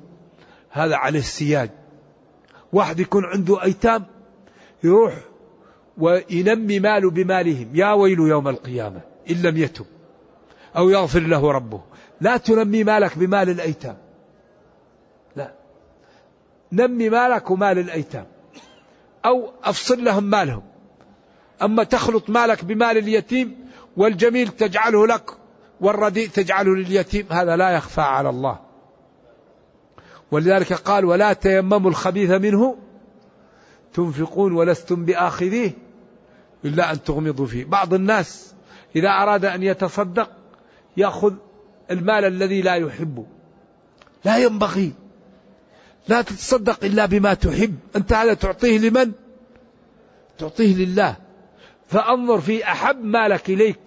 هذا 0.69 0.95
عليه 0.95 1.19
السياج. 1.19 1.69
واحد 2.73 2.99
يكون 2.99 3.25
عنده 3.25 3.63
أيتام 3.63 4.05
يروح 4.83 5.13
وينمي 5.97 6.79
ماله 6.79 7.09
بمالهم 7.09 7.69
يا 7.73 7.91
ويل 7.91 8.19
يوم 8.19 8.47
القيامة 8.47 9.01
إن 9.29 9.41
لم 9.41 9.57
يتب 9.57 9.85
أو 10.77 10.89
يغفر 10.89 11.19
له 11.19 11.51
ربه. 11.51 11.81
لا 12.21 12.37
تنمي 12.37 12.83
مالك 12.83 13.17
بمال 13.17 13.49
الأيتام. 13.49 13.97
لا. 15.35 15.53
نمي 16.71 17.09
مالك 17.09 17.51
ومال 17.51 17.79
الأيتام. 17.79 18.25
أو 19.25 19.51
أفصل 19.63 20.03
لهم 20.03 20.23
مالهم. 20.23 20.63
أما 21.61 21.83
تخلط 21.83 22.29
مالك 22.29 22.65
بمال 22.65 22.97
اليتيم 22.97 23.67
والجميل 23.97 24.47
تجعله 24.47 25.07
لك 25.07 25.31
والرديء 25.81 26.29
تجعله 26.29 26.75
لليتيم 26.75 27.25
هذا 27.29 27.55
لا 27.55 27.69
يخفى 27.69 28.01
على 28.01 28.29
الله. 28.29 28.70
ولذلك 30.31 30.73
قال 30.73 31.05
ولا 31.05 31.33
تيمموا 31.33 31.89
الخبيث 31.89 32.31
منه 32.31 32.77
تنفقون 33.93 34.53
ولستم 34.53 35.05
بآخذيه 35.05 35.71
إلا 36.65 36.91
أن 36.91 37.03
تغمضوا 37.03 37.45
فيه. 37.45 37.65
بعض 37.65 37.93
الناس 37.93 38.53
إذا 38.95 39.09
أراد 39.09 39.45
أن 39.45 39.63
يتصدق 39.63 40.29
يأخذ 40.97 41.33
المال 41.91 42.25
الذي 42.25 42.61
لا 42.61 42.75
يحبه 42.75 43.25
لا 44.25 44.37
ينبغي. 44.37 44.93
لا 46.07 46.21
تتصدق 46.21 46.83
إلا 46.83 47.05
بما 47.05 47.33
تحب. 47.33 47.75
أنت 47.95 48.13
هذا 48.13 48.33
تعطيه 48.33 48.77
لمن؟ 48.77 49.11
تعطيه 50.37 50.75
لله. 50.75 51.15
فأنظر 51.87 52.41
في 52.41 52.63
أحب 52.63 53.03
مالك 53.03 53.49
إليك. 53.49 53.79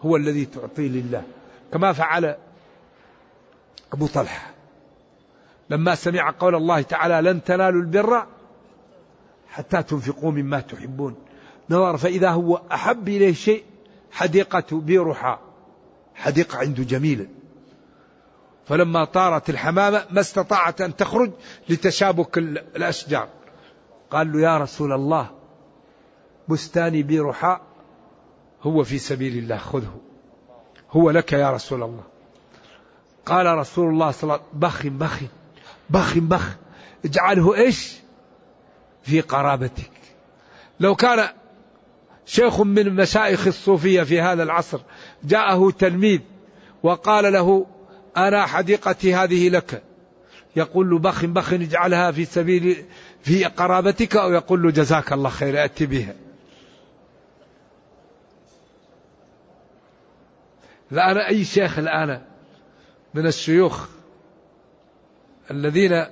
هو 0.00 0.16
الذي 0.16 0.44
تعطيه 0.44 0.88
لله. 0.88 1.22
كما 1.72 1.92
فعل 1.92 2.36
أبو 3.92 4.06
طلحة. 4.06 4.53
لما 5.70 5.94
سمع 5.94 6.34
قول 6.40 6.54
الله 6.54 6.82
تعالى 6.82 7.30
لن 7.30 7.44
تنالوا 7.44 7.82
البر 7.82 8.26
حتى 9.48 9.82
تنفقوا 9.82 10.32
مما 10.32 10.60
تحبون. 10.60 11.16
نظر 11.70 11.96
فإذا 11.96 12.30
هو 12.30 12.60
أحب 12.72 13.08
إليه 13.08 13.32
شيء 13.32 13.64
حديقة 14.10 14.80
بيرحى 14.80 15.38
حديقة 16.14 16.58
عنده 16.58 16.82
جميلة. 16.82 17.26
فلما 18.66 19.04
طارت 19.04 19.50
الحمامة 19.50 20.04
ما 20.10 20.20
استطاعت 20.20 20.80
أن 20.80 20.96
تخرج 20.96 21.30
لتشابك 21.68 22.38
الأشجار. 22.38 23.28
قال 24.10 24.32
له 24.32 24.40
يا 24.40 24.58
رسول 24.58 24.92
الله 24.92 25.30
بستاني 26.48 27.02
بيرحاء 27.02 27.60
هو 28.62 28.84
في 28.84 28.98
سبيل 28.98 29.38
الله 29.38 29.56
خذه. 29.56 29.96
هو 30.90 31.10
لك 31.10 31.32
يا 31.32 31.50
رسول 31.50 31.82
الله. 31.82 32.02
قال 33.26 33.46
رسول 33.46 33.88
الله 33.88 34.10
صلى 34.10 34.22
الله 34.22 34.34
عليه 34.34 34.44
وسلم 34.44 34.60
بخ 34.60 34.86
بخ. 34.86 35.20
بخ 35.90 36.18
بخ. 36.18 36.56
اجعله 37.04 37.56
إيش؟ 37.56 37.92
في 39.02 39.20
قرابتك. 39.20 39.90
لو 40.80 40.94
كان 40.94 41.28
شيخ 42.26 42.60
من 42.60 42.94
مشايخ 42.94 43.46
الصوفية 43.46 44.02
في 44.02 44.20
هذا 44.20 44.42
العصر 44.42 44.80
جاءه 45.24 45.70
تلميذ 45.70 46.20
وقال 46.82 47.32
له 47.32 47.66
أنا 48.16 48.46
حديقتي 48.46 49.14
هذه 49.14 49.48
لك. 49.48 49.82
يقول 50.56 50.90
له 50.90 50.98
بخ 50.98 51.24
بخ 51.24 51.52
اجعلها 51.52 52.12
في 52.12 52.24
سبيل 52.24 52.84
في 53.22 53.44
قرابتك 53.44 54.16
أو 54.16 54.32
يقول 54.32 54.62
له 54.62 54.70
جزاك 54.70 55.12
الله 55.12 55.28
خير 55.28 55.64
أتي 55.64 55.86
بها. 55.86 56.14
الآن 60.92 61.16
أي 61.16 61.44
شيخ 61.44 61.78
الآن 61.78 62.22
من 63.14 63.26
الشيوخ؟ 63.26 63.88
الذين 65.50 66.04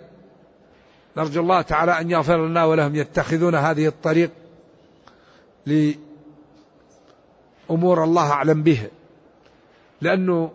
نرجو 1.17 1.41
الله 1.41 1.63
تعالى 1.63 2.01
أن 2.01 2.11
يغفر 2.11 2.47
لنا 2.47 2.65
ولهم 2.65 2.97
يتخذون 2.97 3.55
هذه 3.55 3.87
الطريق 3.87 4.31
لأمور 5.67 5.95
الله 8.05 8.31
أعلم 8.31 8.63
بها 8.63 8.89
لأنه 10.01 10.53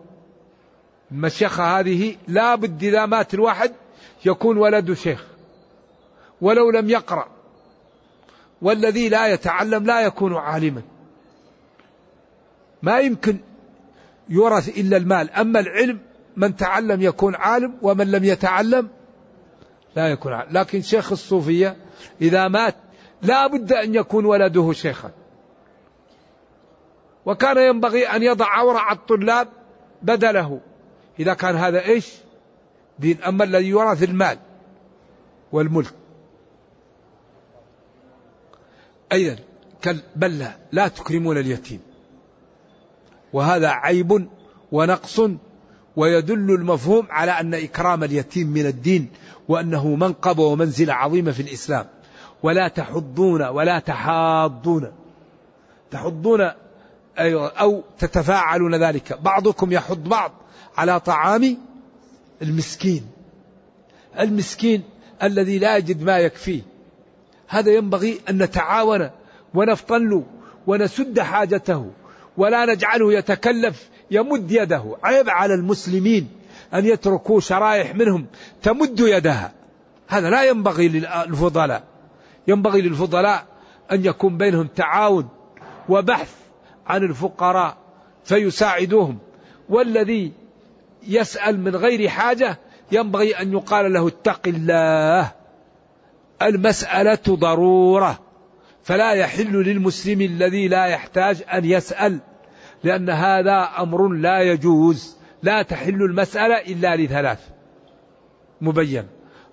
المشيخة 1.12 1.80
هذه 1.80 2.16
لا 2.28 2.56
بد 2.56 2.84
إذا 2.84 3.06
مات 3.06 3.34
الواحد 3.34 3.74
يكون 4.26 4.58
ولده 4.58 4.94
شيخ 4.94 5.26
ولو 6.42 6.72
لم 6.72 6.90
يقرأ 6.90 7.38
والذي 8.62 9.10
لا 9.10 9.28
يتعلم 9.28 9.86
لا 9.86 10.02
يكون 10.02 10.36
عالما. 10.36 10.82
ما 12.82 13.00
يمكن 13.00 13.38
يورث 14.30 14.78
إلا 14.78 14.98
المال. 14.98 15.32
أما 15.32 15.60
العلم 15.60 16.00
من 16.38 16.56
تعلم 16.56 17.02
يكون 17.02 17.36
عالم 17.36 17.78
ومن 17.82 18.12
لم 18.12 18.24
يتعلم 18.24 18.90
لا 19.96 20.08
يكون 20.08 20.34
عالم. 20.34 20.58
لكن 20.58 20.82
شيخ 20.82 21.12
الصوفية 21.12 21.78
إذا 22.22 22.48
مات 22.48 22.76
لا 23.22 23.48
بد 23.48 23.74
أن 23.74 23.96
يكون 23.96 24.26
ولده 24.26 24.74
شيخا. 24.74 25.12
وكان 27.26 27.58
ينبغي 27.58 28.08
أن 28.08 28.24
يضع 28.24 28.60
أورع 28.60 28.92
الطلاب 28.92 29.48
بدله. 30.02 30.60
إذا 31.20 31.34
كان 31.34 31.56
هذا 31.56 31.86
إيش؟ 31.86 32.14
دين. 33.00 33.24
أما 33.24 33.44
الذي 33.44 33.68
يورث 33.68 34.04
المال 34.04 34.38
والملك. 35.52 35.94
أيضا 39.12 39.36
بل 40.16 40.40
لا, 40.40 40.52
لا 40.72 40.88
تكرمون 40.88 41.38
اليتيم. 41.38 41.82
وهذا 43.34 43.70
عيب 43.70 44.30
ونقص 44.72 45.22
ويدل 45.98 46.52
المفهوم 46.52 47.08
على 47.10 47.32
أن 47.32 47.54
إكرام 47.54 48.04
اليتيم 48.04 48.48
من 48.48 48.66
الدين 48.66 49.10
وأنه 49.48 49.96
منقبة 49.96 50.44
ومنزلة 50.44 50.94
عظيمة 50.94 51.32
في 51.32 51.42
الإسلام. 51.42 51.86
ولا 52.44 52.68
تحضون 52.68 53.42
ولا 53.42 53.80
تحاضون. 53.80 54.92
تحضون 55.92 56.52
أو 57.20 57.84
تتفاعلون 58.00 58.76
ذلك. 58.76 59.20
بعضكم 59.22 59.72
يحض 59.72 60.04
بعض 60.04 60.32
على 60.78 61.00
طعام 61.00 61.58
المسكين. 62.42 63.08
المسكين 64.20 64.84
الذي 65.24 65.60
لا 65.60 65.78
يجد 65.78 66.04
ما 66.04 66.18
يكفيه. 66.18 66.62
هذا 67.48 67.72
ينبغي 67.72 68.20
أن 68.30 68.44
نتعاون 68.44 69.10
ونفطن 69.54 70.24
ونسد 70.68 71.20
حاجته. 71.20 71.92
ولا 72.38 72.66
نجعله 72.66 73.14
يتكلف 73.14 73.90
يمد 74.12 74.52
يده. 74.52 74.84
عيب 75.04 75.30
على 75.30 75.54
المسلمين 75.54 76.30
أن 76.74 76.86
يتركوا 76.86 77.40
شرائح 77.40 77.96
منهم 77.96 78.26
تمد 78.64 79.00
يدها. 79.00 79.52
هذا 80.08 80.30
لا 80.30 80.44
ينبغي 80.44 80.88
للفضلاء. 80.88 81.84
ينبغي 82.48 82.82
للفضلاء 82.82 83.46
أن 83.92 84.06
يكون 84.06 84.38
بينهم 84.38 84.68
تعاون 84.68 85.30
وبحث 85.90 86.32
عن 86.88 87.04
الفقراء 87.04 87.78
فيساعدوهم. 88.24 89.18
والذي 89.70 90.32
يسأل 91.08 91.60
من 91.60 91.76
غير 91.76 92.10
حاجة 92.10 92.60
ينبغي 92.92 93.32
أن 93.42 93.54
يقال 93.54 93.94
له 93.94 94.08
اتق 94.08 94.42
الله. 94.48 95.32
المسألة 96.42 97.20
ضرورة. 97.30 98.20
فلا 98.84 99.12
يحل 99.12 99.52
للمسلم 99.52 100.22
الذي 100.22 100.68
لا 100.68 100.86
يحتاج 100.86 101.44
أن 101.54 101.66
يسأل. 101.66 102.20
لأن 102.88 103.10
هذا 103.10 103.70
أمر 103.80 104.08
لا 104.08 104.42
يجوز 104.42 105.18
لا 105.44 105.62
تحل 105.62 106.04
المسألة 106.04 106.56
إلا 106.56 106.96
لثلاث. 106.96 107.40
مبين. 108.62 109.08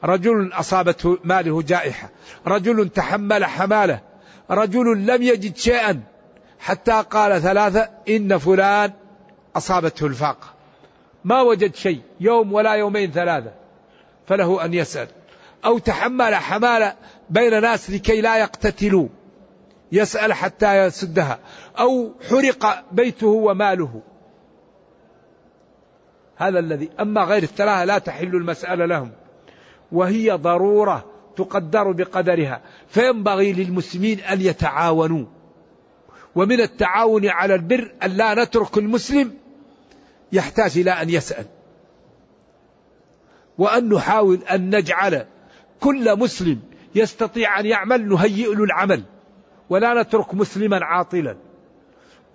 رجل 0.05 0.51
أصابته 0.53 1.19
ماله 1.25 1.63
جائحة 1.63 2.09
رجل 2.47 2.89
تحمل 2.89 3.45
حمالة 3.45 4.01
رجل 4.51 5.07
لم 5.07 5.23
يجد 5.23 5.57
شيئا 5.57 6.01
حتى 6.59 7.05
قال 7.11 7.43
ثلاثة 7.43 7.89
إن 8.09 8.39
فلان 8.39 8.93
أصابته 9.57 10.07
الفاقة. 10.07 10.55
ما 11.25 11.41
وجد 11.41 11.75
شيء 11.75 12.01
يوم 12.21 12.53
ولا 12.53 12.73
يومين 12.73 13.11
ثلاثة 13.11 13.53
فله 14.27 14.65
أن 14.65 14.75
يسأل. 14.75 15.09
أو 15.65 15.79
تحمل 15.79 16.35
حمالة 16.35 16.95
بين 17.31 17.63
ناس 17.63 17.91
لكي 17.91 18.21
لا 18.21 18.37
يقتتلوا. 18.37 19.09
يسأل 19.93 20.33
حتى 20.33 20.87
يسدها. 20.87 21.39
أو 21.79 22.13
حرق 22.31 22.85
بيته 22.93 23.27
وماله. 23.27 24.03
هذا 26.37 26.59
الذي 26.59 26.91
أما 27.01 27.25
غير 27.25 27.43
الثلاثة 27.43 27.85
لا 27.85 27.99
تحل 27.99 28.37
المسألة 28.37 28.87
لهم. 28.87 29.11
وهي 29.93 30.31
ضرورة 30.31 31.05
تقدر 31.37 31.93
بقدرها. 31.93 32.61
فينبغي 32.89 33.53
للمسلمين 33.53 34.21
أن 34.21 34.41
يتعاونوا. 34.41 35.27
ومن 36.35 36.61
التعاون 36.61 37.29
على 37.29 37.55
البر 37.55 37.93
أن 38.03 38.11
لا 38.11 38.45
نترك 38.45 38.79
المسلم 38.79 39.35
يحتاج 40.33 40.79
إلى 40.79 40.91
أن 40.91 41.11
يسأل. 41.11 41.47
وأن 43.59 43.89
نحاول 43.89 44.43
أن 44.51 44.77
نجعل 44.77 45.27
كل 45.81 46.19
مسلم 46.19 46.61
يستطيع 46.95 47.61
أن 47.61 47.67
يعمل 47.67 48.09
نهيئ 48.09 48.55
له 48.55 48.65
العمل. 48.65 49.03
ولا 49.71 50.03
نترك 50.03 50.35
مسلما 50.35 50.85
عاطلا. 50.85 51.37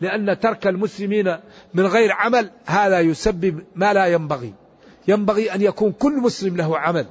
لأن 0.02 0.40
ترك 0.40 0.68
المسلمين 0.68 1.38
من 1.74 1.86
غير 1.86 2.12
عمل 2.12 2.52
هذا 2.66 3.00
يسبب 3.00 3.64
ما 3.76 3.94
لا 3.94 4.06
ينبغي. 4.06 4.54
ينبغي 5.08 5.56
أن 5.56 5.62
يكون 5.62 5.92
كل 5.92 6.14
مسلم 6.14 6.58
له 6.58 6.78
عمل. 6.78 7.06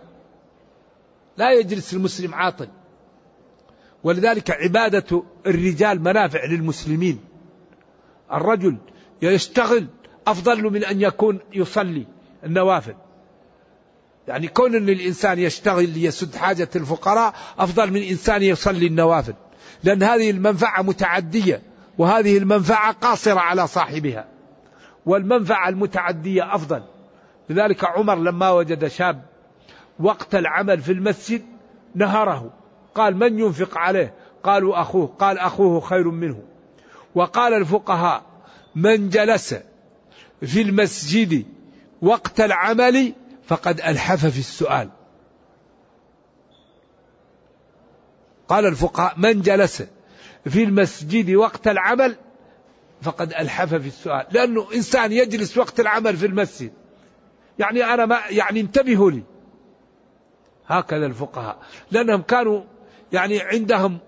لا 1.36 1.52
يجلس 1.52 1.94
المسلم 1.94 2.34
عاطل. 2.34 2.68
ولذلك 4.04 4.50
عبادة 4.50 5.22
الرجال 5.46 6.00
منافع 6.00 6.44
للمسلمين. 6.44 7.20
الرجل 8.32 8.76
يشتغل 9.22 9.86
أفضل 10.26 10.62
من 10.62 10.84
أن 10.84 11.00
يكون 11.00 11.38
يصلي 11.52 12.06
النوافل. 12.44 12.94
يعني 14.28 14.48
كون 14.48 14.74
أن 14.74 14.88
الإنسان 14.88 15.38
يشتغل 15.38 15.88
ليسد 15.88 16.34
حاجة 16.34 16.68
الفقراء 16.76 17.34
أفضل 17.58 17.90
من 17.90 18.02
إنسان 18.02 18.42
يصلي 18.42 18.86
النوافل. 18.86 19.34
لأن 19.84 20.02
هذه 20.02 20.30
المنفعة 20.30 20.82
متعدية 20.82 21.62
وهذه 21.98 22.38
المنفعة 22.38 22.92
قاصرة 22.92 23.40
على 23.40 23.66
صاحبها. 23.66 24.28
والمنفعة 25.06 25.68
المتعدية 25.68 26.54
أفضل. 26.54 26.82
لذلك 27.48 27.84
عمر 27.84 28.14
لما 28.14 28.50
وجد 28.50 28.86
شاب 28.88 29.22
وقت 30.00 30.34
العمل 30.34 30.80
في 30.80 30.92
المسجد 30.92 31.42
نهره. 31.94 32.50
قال 32.94 33.16
من 33.16 33.38
ينفق 33.38 33.78
عليه؟ 33.78 34.14
قالوا 34.44 34.80
أخوه. 34.80 35.06
قال 35.06 35.38
أخوه 35.38 35.80
خير 35.80 36.10
منه. 36.10 36.42
وقال 37.14 37.54
الفقهاء 37.54 38.22
من 38.74 39.08
جلس 39.08 39.54
في 40.40 40.62
المسجد 40.62 41.46
وقت 42.02 42.40
العمل 42.40 43.12
فقد 43.46 43.80
ألحف 43.80 44.26
في 44.26 44.38
السؤال. 44.38 44.90
قال 48.48 48.66
الفقهاء 48.66 49.14
من 49.16 49.42
جلس 49.42 49.82
في 50.44 50.64
المسجد 50.64 51.34
وقت 51.34 51.68
العمل 51.68 52.16
فقد 53.02 53.32
ألحف 53.32 53.74
في 53.74 53.88
السؤال. 53.88 54.26
لأنه 54.32 54.66
إنسان 54.74 55.12
يجلس 55.12 55.58
وقت 55.58 55.80
العمل 55.80 56.16
في 56.16 56.26
المسجد. 56.26 56.72
يعني 57.58 57.84
أنا 57.84 58.06
ما 58.06 58.18
يعني 58.30 58.60
انتبهوا 58.60 59.10
لي. 59.10 59.22
هكذا 60.66 61.06
الفقهاء. 61.06 61.58
لأنهم 61.90 62.22
كانوا 62.22 62.62
يعني 63.12 63.40
عندهم 63.40 63.98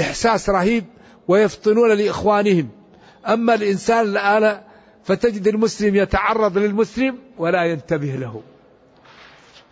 إحساس 0.00 0.50
رهيب 0.50 0.84
ويفطنون 1.28 1.92
لإخوانهم. 1.92 2.68
أما 3.26 3.54
الإنسان 3.54 4.00
الآن 4.06 4.60
فتجد 5.04 5.48
المسلم 5.48 5.94
يتعرض 5.94 6.58
للمسلم 6.58 7.18
ولا 7.38 7.64
ينتبه 7.64 8.16
له. 8.16 8.42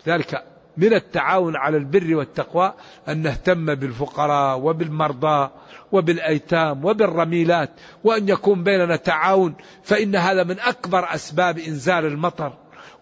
ذلك 0.06 0.51
من 0.76 0.94
التعاون 0.94 1.56
على 1.56 1.76
البر 1.76 2.14
والتقوى 2.14 2.74
أن 3.08 3.22
نهتم 3.22 3.74
بالفقراء 3.74 4.58
وبالمرضى 4.58 5.50
وبالأيتام 5.92 6.84
وبالرميلات 6.84 7.70
وأن 8.04 8.28
يكون 8.28 8.64
بيننا 8.64 8.96
تعاون 8.96 9.54
فإن 9.82 10.16
هذا 10.16 10.44
من 10.44 10.60
أكبر 10.60 11.14
أسباب 11.14 11.58
إنزال 11.58 12.06
المطر 12.06 12.52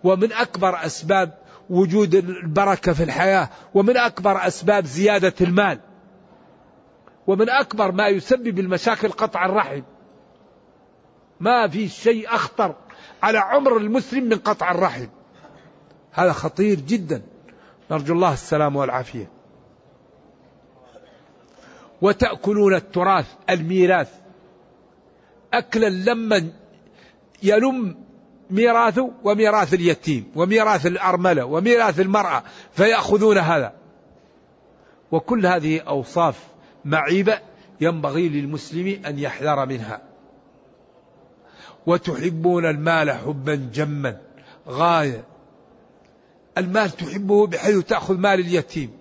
ومن 0.04 0.32
أكبر 0.32 0.86
أسباب 0.86 1.38
وجود 1.70 2.14
البركة 2.14 2.92
في 2.92 3.02
الحياة 3.02 3.48
ومن 3.74 3.96
أكبر 3.96 4.46
أسباب 4.46 4.84
زيادة 4.84 5.34
المال 5.40 5.78
ومن 7.26 7.50
أكبر 7.50 7.92
ما 7.92 8.08
يسبب 8.08 8.58
المشاكل 8.58 9.08
قطع 9.08 9.46
الرحم. 9.46 9.82
ما 11.40 11.68
في 11.68 11.88
شيء 11.88 12.34
أخطر 12.34 12.74
على 13.22 13.38
عمر 13.38 13.76
المسلم 13.76 14.24
من 14.24 14.36
قطع 14.36 14.70
الرحم. 14.70 15.06
هذا 16.12 16.32
خطير 16.32 16.80
جدا. 16.80 17.22
نرجو 17.91 18.14
الله 18.14 18.32
السلام 18.32 18.76
والعافية. 18.76 19.30
وتأكلون 22.03 22.74
التراث 22.74 23.26
الميراث. 23.51 24.11
أكلا 25.55 25.88
لما 25.88 26.49
يلم 27.43 27.97
ميراثه 28.51 29.11
وميراث 29.24 29.74
اليتيم 29.74 30.32
وميراث 30.36 30.86
الأرملة 30.86 31.45
وميراث 31.45 32.01
المرأة 32.01 32.43
فيأخذون 32.72 33.38
هذا. 33.38 33.72
وكل 35.12 35.47
هذه 35.47 35.80
أوصاف 35.80 36.49
معيبة 36.84 37.38
ينبغي 37.80 38.28
للمسلم 38.28 39.05
أن 39.07 39.18
يحذر 39.18 39.66
منها. 39.66 40.03
وتحبون 41.86 42.66
المال 42.66 43.11
حبا 43.11 43.70
جما 43.74 44.20
غاية. 44.68 45.30
المال 46.59 46.90
تحبه 46.90 47.46
بحيث 47.46 47.78
تأخذ 47.78 48.16
مال 48.16 48.40
اليتيم 48.40 49.01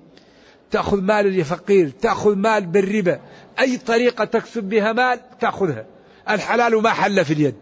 تأخذ 0.72 1.02
مال 1.02 1.28
الفقير 1.28 1.90
تأخذ 1.90 2.36
مال 2.36 2.66
بالربا. 2.66 3.20
أي 3.60 3.78
طريقة 3.78 4.26
تكسب 4.26 4.64
بها 4.64 4.94
مال 4.94 5.20
تأخذها. 5.40 5.86
الحلال 6.30 6.82
ما 6.82 6.90
حل 6.90 7.26
في 7.26 7.34
اليد. 7.34 7.56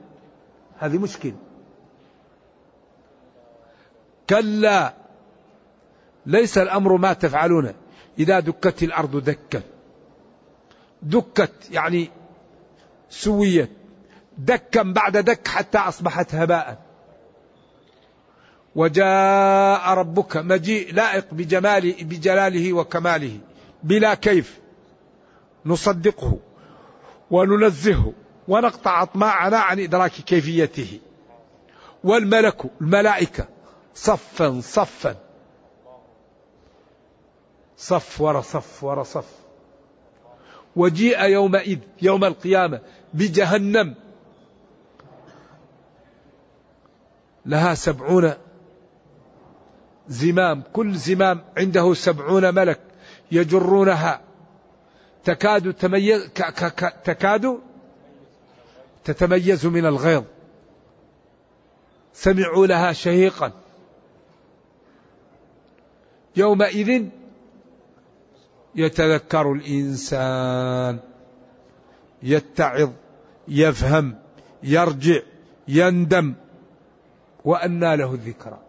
هذه 0.79 0.97
مشكلة. 0.97 1.35
كلا 4.29 4.93
ليس 6.25 6.57
الأمر 6.57 6.97
ما 6.97 7.13
تفعلونه 7.13 7.73
إذا 8.19 8.39
دكت 8.39 8.83
الأرض 8.83 9.23
دكا. 9.23 9.61
دكت 11.01 11.71
يعني 11.71 12.09
سويت. 13.09 13.71
دكا 14.38 14.81
بعد 14.81 15.17
دك 15.17 15.47
حتى 15.47 15.77
أصبحت 15.77 16.35
هباء. 16.35 16.86
وجاء 18.78 19.93
ربك 19.93 20.38
مجيء 20.38 20.93
لائق 20.93 21.34
بجماله 21.34 21.95
بجلاله 22.01 22.73
وكماله 22.73 23.39
بلا 23.84 24.13
كيف. 24.13 24.59
نصدقه 25.65 26.38
وننزهه 27.32 28.13
ونقطع 28.47 29.03
أطماعنا 29.03 29.57
عن 29.57 29.80
إدراك 29.80 30.11
كيفيته. 30.11 30.99
والملك 32.03 32.57
الملائكة 32.82 33.47
صفا 33.95 34.61
صفا. 34.61 35.15
صف 37.78 38.21
ورا 38.21 38.41
صف 38.41 38.84
ورا 38.84 39.03
صف. 39.03 39.32
وجيء 40.75 41.23
يومئذ 41.23 41.80
يوم 42.01 42.25
القيامة 42.25 42.82
بجهنم. 43.13 43.95
لها 47.45 47.73
سبعون 47.73 48.34
زمام 50.09 50.63
كل 50.73 50.95
زمام 50.95 51.41
عنده 51.57 51.93
سبعون 51.93 52.55
ملك 52.55 52.79
يجرونها. 53.31 54.21
تكاد 55.23 55.73
تميز 55.73 56.29
تكاد 57.03 57.59
تتميز 59.03 59.65
من 59.65 59.85
الغيظ. 59.85 60.23
سمعوا 62.13 62.67
لها 62.67 62.93
شهيقا. 62.93 63.51
يومئذ 66.35 67.05
يتذكر 68.75 69.51
الإنسان 69.51 70.99
يتعظ 72.23 72.91
يفهم 73.47 74.15
يرجع 74.63 75.19
يندم 75.67 76.33
وأنى 77.45 77.95
له 77.97 78.13
الذكرى. 78.13 78.66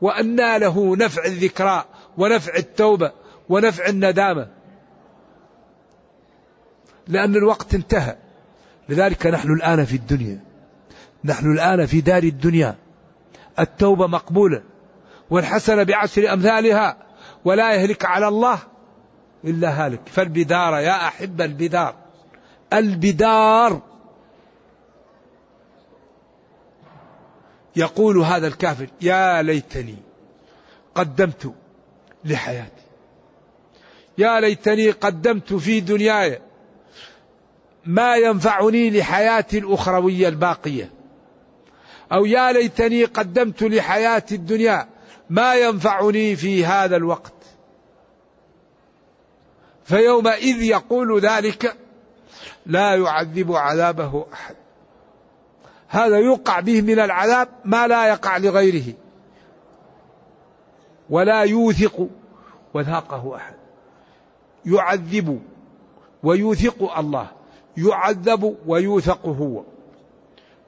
وأنى 0.00 0.58
له 0.58 0.96
نفع 0.96 1.24
الذكرى 1.24 1.84
ونفع 2.18 2.56
التوبة 2.56 3.12
ونفع 3.48 3.86
الندامة. 3.86 4.48
لأن 7.08 7.36
الوقت 7.36 7.74
انتهى. 7.74 8.16
لذلك 8.88 9.26
نحن 9.26 9.52
الآن 9.52 9.84
في 9.84 9.96
الدنيا. 9.96 10.40
نحن 11.24 11.52
الآن 11.52 11.86
في 11.86 12.00
دار 12.00 12.22
الدنيا. 12.22 12.76
التوبة 13.58 14.06
مقبولة. 14.06 14.62
والحسنة 15.30 15.82
بعشر 15.82 16.32
أمثالها. 16.32 16.96
ولا 17.44 17.74
يهلك 17.74 18.04
على 18.04 18.28
الله 18.28 18.58
إلا 19.44 19.86
هالك. 19.86 20.00
فالبدار 20.06 20.78
يا 20.78 21.08
أحب 21.08 21.40
البدار. 21.40 21.94
البدار 22.72 23.89
يقول 27.76 28.18
هذا 28.18 28.46
الكافر 28.46 28.86
يا 29.00 29.42
ليتني 29.42 29.96
قدمت 30.94 31.54
لحياتي. 32.24 32.82
يا 34.18 34.40
ليتني 34.40 34.90
قدمت 34.90 35.52
في 35.52 35.80
دنياي 35.80 36.40
ما 37.84 38.16
ينفعني 38.16 38.90
لحياتي 38.90 39.58
الأخروية 39.58 40.28
الباقية. 40.28 40.90
أو 42.12 42.26
يا 42.26 42.52
ليتني 42.52 43.04
قدمت 43.04 43.62
لحياتي 43.62 44.34
الدنيا 44.34 44.88
ما 45.30 45.54
ينفعني 45.54 46.36
في 46.36 46.64
هذا 46.64 46.96
الوقت. 46.96 47.32
فيومئذ 49.84 50.62
يقول 50.62 51.20
ذلك 51.20 51.76
لا 52.66 52.94
يعذب 52.94 53.52
عذابه 53.52 54.26
أحد. 54.32 54.59
هذا 55.92 56.18
يوقع 56.18 56.60
به 56.60 56.82
من 56.82 57.00
العذاب 57.00 57.48
ما 57.64 57.86
لا 57.86 58.08
يقع 58.08 58.36
لغيره. 58.36 58.94
ولا 61.10 61.42
يوثق 61.42 62.08
وثاقه 62.74 63.36
أحد. 63.36 63.54
يعذب 64.66 65.42
ويوثق 66.22 66.98
الله. 66.98 67.26
يعذب 67.76 68.56
ويوثق 68.66 69.26
هو. 69.26 69.62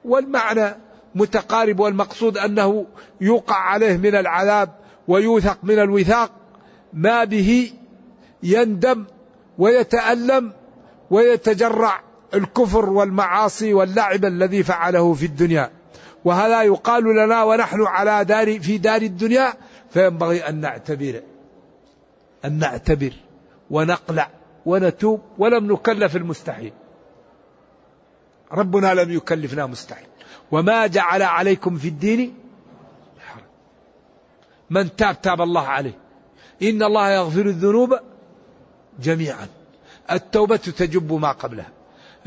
والمعنى 0.05 0.75
متقارب 1.15 1.79
والمقصود 1.79 2.37
أنه 2.37 2.85
يوقع 3.21 3.55
عليه 3.55 3.97
من 3.97 4.15
العذاب 4.15 4.69
ويوثق 5.07 5.57
من 5.63 5.79
الوثاق 5.79 6.31
ما 6.93 7.23
به 7.23 7.73
يندم 8.43 9.05
ويتألم 9.57 10.53
ويتجرع. 11.11 12.12
الكفر 12.33 12.89
والمعاصي 12.89 13.73
واللعب 13.73 14.25
الذي 14.25 14.63
فعله 14.63 15.13
في 15.13 15.25
الدنيا. 15.25 15.71
وهذا 16.25 16.63
يقال 16.63 17.03
لنا 17.03 17.43
ونحن 17.43 17.81
على 17.81 18.25
دار 18.25 18.59
في 18.59 18.77
دار 18.77 19.01
الدنيا 19.01 19.53
فينبغي 19.89 20.49
أن 20.49 20.55
نعتبر 20.55 21.21
أن 22.45 22.59
نعتبر 22.59 23.13
ونقلع 23.71 24.29
ونتوب 24.65 25.21
ولم 25.37 25.71
نكلف 25.71 26.15
المستحيل. 26.15 26.73
ربنا 28.51 28.93
لم 28.93 29.11
يكلفنا 29.11 29.65
مستحيل. 29.65 30.07
وما 30.51 30.87
جعل 30.87 31.21
عليكم 31.21 31.77
في 31.77 31.87
الدين 31.87 32.33
من 34.69 34.95
تاب 34.95 35.21
تاب 35.21 35.41
الله 35.41 35.67
عليه. 35.67 35.97
إن 36.63 36.83
الله 36.83 37.09
يغفر 37.09 37.45
الذنوب 37.45 37.99
جميعا. 38.99 39.47
التوبة 40.11 40.55
تجب 40.55 41.13
ما 41.13 41.31
قبلها. 41.31 41.71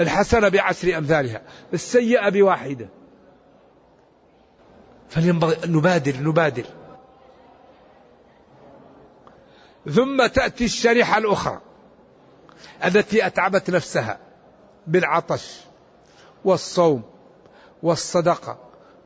الحسنة 0.00 0.48
بعشر 0.48 0.98
أمثالها 0.98 1.42
السيئة 1.74 2.28
بواحدة. 2.28 2.88
فلينبغي 5.08 5.56
نبادر 5.66 6.20
نبادر. 6.20 6.64
ثم 9.90 10.26
تأتي 10.26 10.64
الشريحة 10.64 11.18
الأخرى 11.18 11.60
التي 12.84 13.26
أتعبت 13.26 13.70
نفسها 13.70 14.18
بالعطش 14.86 15.60
والصوم 16.44 17.02
والصدقة 17.82 18.58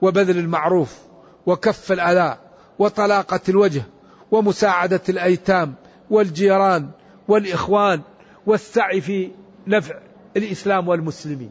وبذل 0.02 0.38
المعروف 0.38 0.98
وكف 1.46 1.92
الأذى 1.92 2.38
وطلاقة 2.78 3.40
الوجه 3.48 3.82
ومساعدة 4.30 5.00
الأيتام 5.08 5.74
والجيران 6.10 6.90
والإخوان 7.28 8.00
والسعي 8.46 9.00
في 9.00 9.30
نفع 9.66 9.98
الإسلام 10.36 10.88
والمسلمين. 10.88 11.50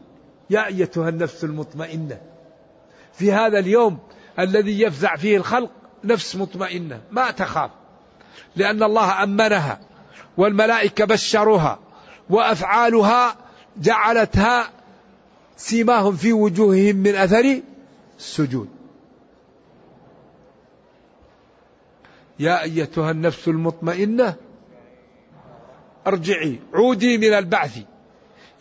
يا 0.49 0.65
أيتها 0.65 1.09
النفس 1.09 1.43
المطمئنة. 1.43 2.21
في 3.13 3.31
هذا 3.31 3.59
اليوم 3.59 3.99
الذي 4.39 4.81
يفزع 4.81 5.15
فيه 5.15 5.37
الخلق 5.37 5.71
نفس 6.03 6.35
مطمئنة. 6.35 7.01
ما 7.11 7.31
تخاف. 7.31 7.71
لأن 8.55 8.83
الله 8.83 9.23
أمنها 9.23 9.79
والملائكة 10.37 11.05
بشروها 11.05 11.79
وأفعالها 12.29 13.35
جعلتها 13.77 14.69
سيماهم 15.57 16.15
في 16.15 16.33
وجوههم 16.33 16.95
من 16.95 17.15
أثر 17.15 17.61
السجود. 18.19 18.69
يا 22.39 22.61
أيتها 22.61 23.11
النفس 23.11 23.47
المطمئنة 23.47 24.35
أرجعي 26.07 26.59
عودي 26.73 27.17
من 27.17 27.33
البعث. 27.33 27.79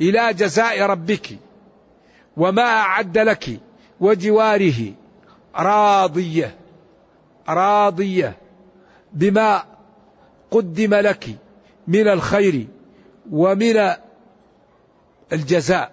إلى 0.01 0.35
جزاء 0.35 0.83
ربك 0.83 1.39
وما 2.37 2.63
أعد 2.63 3.19
لك 3.19 3.61
وجواره. 4.01 4.93
راضية 5.57 6.57
راضية 7.49 8.37
بما 9.13 9.65
قدم 10.51 10.95
لك 10.95 11.29
من 11.89 12.09
الخير 12.09 12.67
ومن 13.31 13.93
الجزاء. 15.33 15.93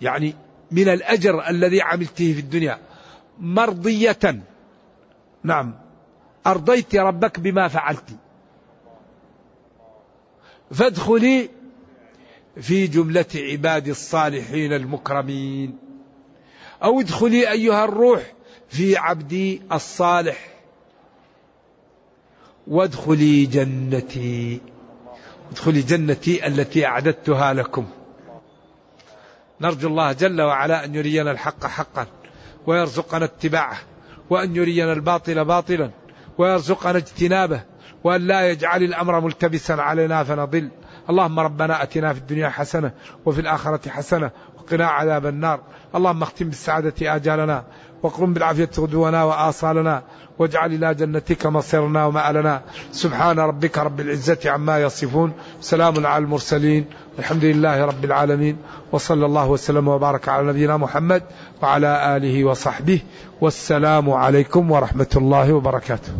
يعني 0.00 0.34
من 0.70 0.88
الأجر 0.88 1.48
الذي 1.48 1.82
عملته 1.82 2.32
في 2.32 2.40
الدنيا. 2.40 2.78
مرضية. 3.38 4.42
نعم. 5.42 5.74
أرضيت 6.46 6.96
ربك 6.96 7.40
بما 7.40 7.68
فعلت. 7.68 8.16
فادخلي 10.70 11.48
في 12.60 12.86
جملة 12.86 13.24
عباد 13.34 13.88
الصالحين 13.88 14.72
المكرمين. 14.72 15.78
أو 16.82 17.00
ادخلي 17.00 17.50
أيها 17.50 17.84
الروح 17.84 18.32
في 18.68 18.96
عبدي 18.96 19.62
الصالح. 19.72 20.48
وادخلي 22.66 23.46
جنتي. 23.46 24.60
ادخلي 25.50 25.82
جنتي 25.82 26.46
التي 26.46 26.86
أعددتها 26.86 27.52
لكم. 27.52 27.86
نرجو 29.60 29.88
الله 29.88 30.12
جل 30.12 30.42
وعلا 30.42 30.84
أن 30.84 30.94
يرينا 30.94 31.30
الحق 31.30 31.66
حقا 31.66 32.06
ويرزقنا 32.66 33.24
اتباعه 33.24 33.78
وأن 34.30 34.56
يرينا 34.56 34.92
الباطل 34.92 35.44
باطلا 35.44 35.90
ويرزقنا 36.38 36.98
اجتنابه 36.98 37.60
وأن 38.04 38.26
لا 38.26 38.50
يجعل 38.50 38.82
الأمر 38.82 39.20
ملتبسا 39.20 39.72
علينا 39.72 40.24
فنضل. 40.24 40.68
اللهم 41.10 41.40
ربنا 41.40 41.82
أتنا 41.82 42.12
في 42.12 42.18
الدنيا 42.18 42.48
حسنة 42.48 42.90
وفي 43.26 43.40
الآخرة 43.40 43.88
حسنة 43.88 44.30
وقنا 44.58 44.86
عذاب 44.86 45.26
النار. 45.26 45.60
اللهم 45.94 46.22
اختم 46.22 46.48
بالسعادة 46.48 47.14
آجالنا 47.14 47.64
واقرم 48.02 48.32
بالعافية 48.32 48.70
غدونا 48.78 49.24
وآصالنا 49.24 50.02
واجعل 50.38 50.72
إلى 50.72 50.94
جنتك 50.94 51.46
مصيرنا 51.46 52.04
ومآلنا. 52.06 52.62
سبحان 52.92 53.38
ربك 53.38 53.78
رب 53.78 54.00
العزة 54.00 54.38
عما 54.46 54.80
يصفون. 54.82 55.32
سلام 55.60 56.06
على 56.06 56.24
المرسلين. 56.24 56.84
الحمد 57.18 57.44
لله 57.44 57.84
رب 57.84 58.04
العالمين. 58.04 58.56
وصلى 58.92 59.26
الله 59.26 59.48
وسلم 59.48 59.88
وبارك 59.88 60.28
على 60.28 60.46
نبينا 60.46 60.76
محمد 60.76 61.22
وعلى 61.62 62.16
آله 62.16 62.44
وصحبه. 62.44 63.00
والسلام 63.40 64.10
عليكم 64.10 64.70
ورحمة 64.70 65.12
الله 65.16 65.52
وبركاته. 65.52 66.12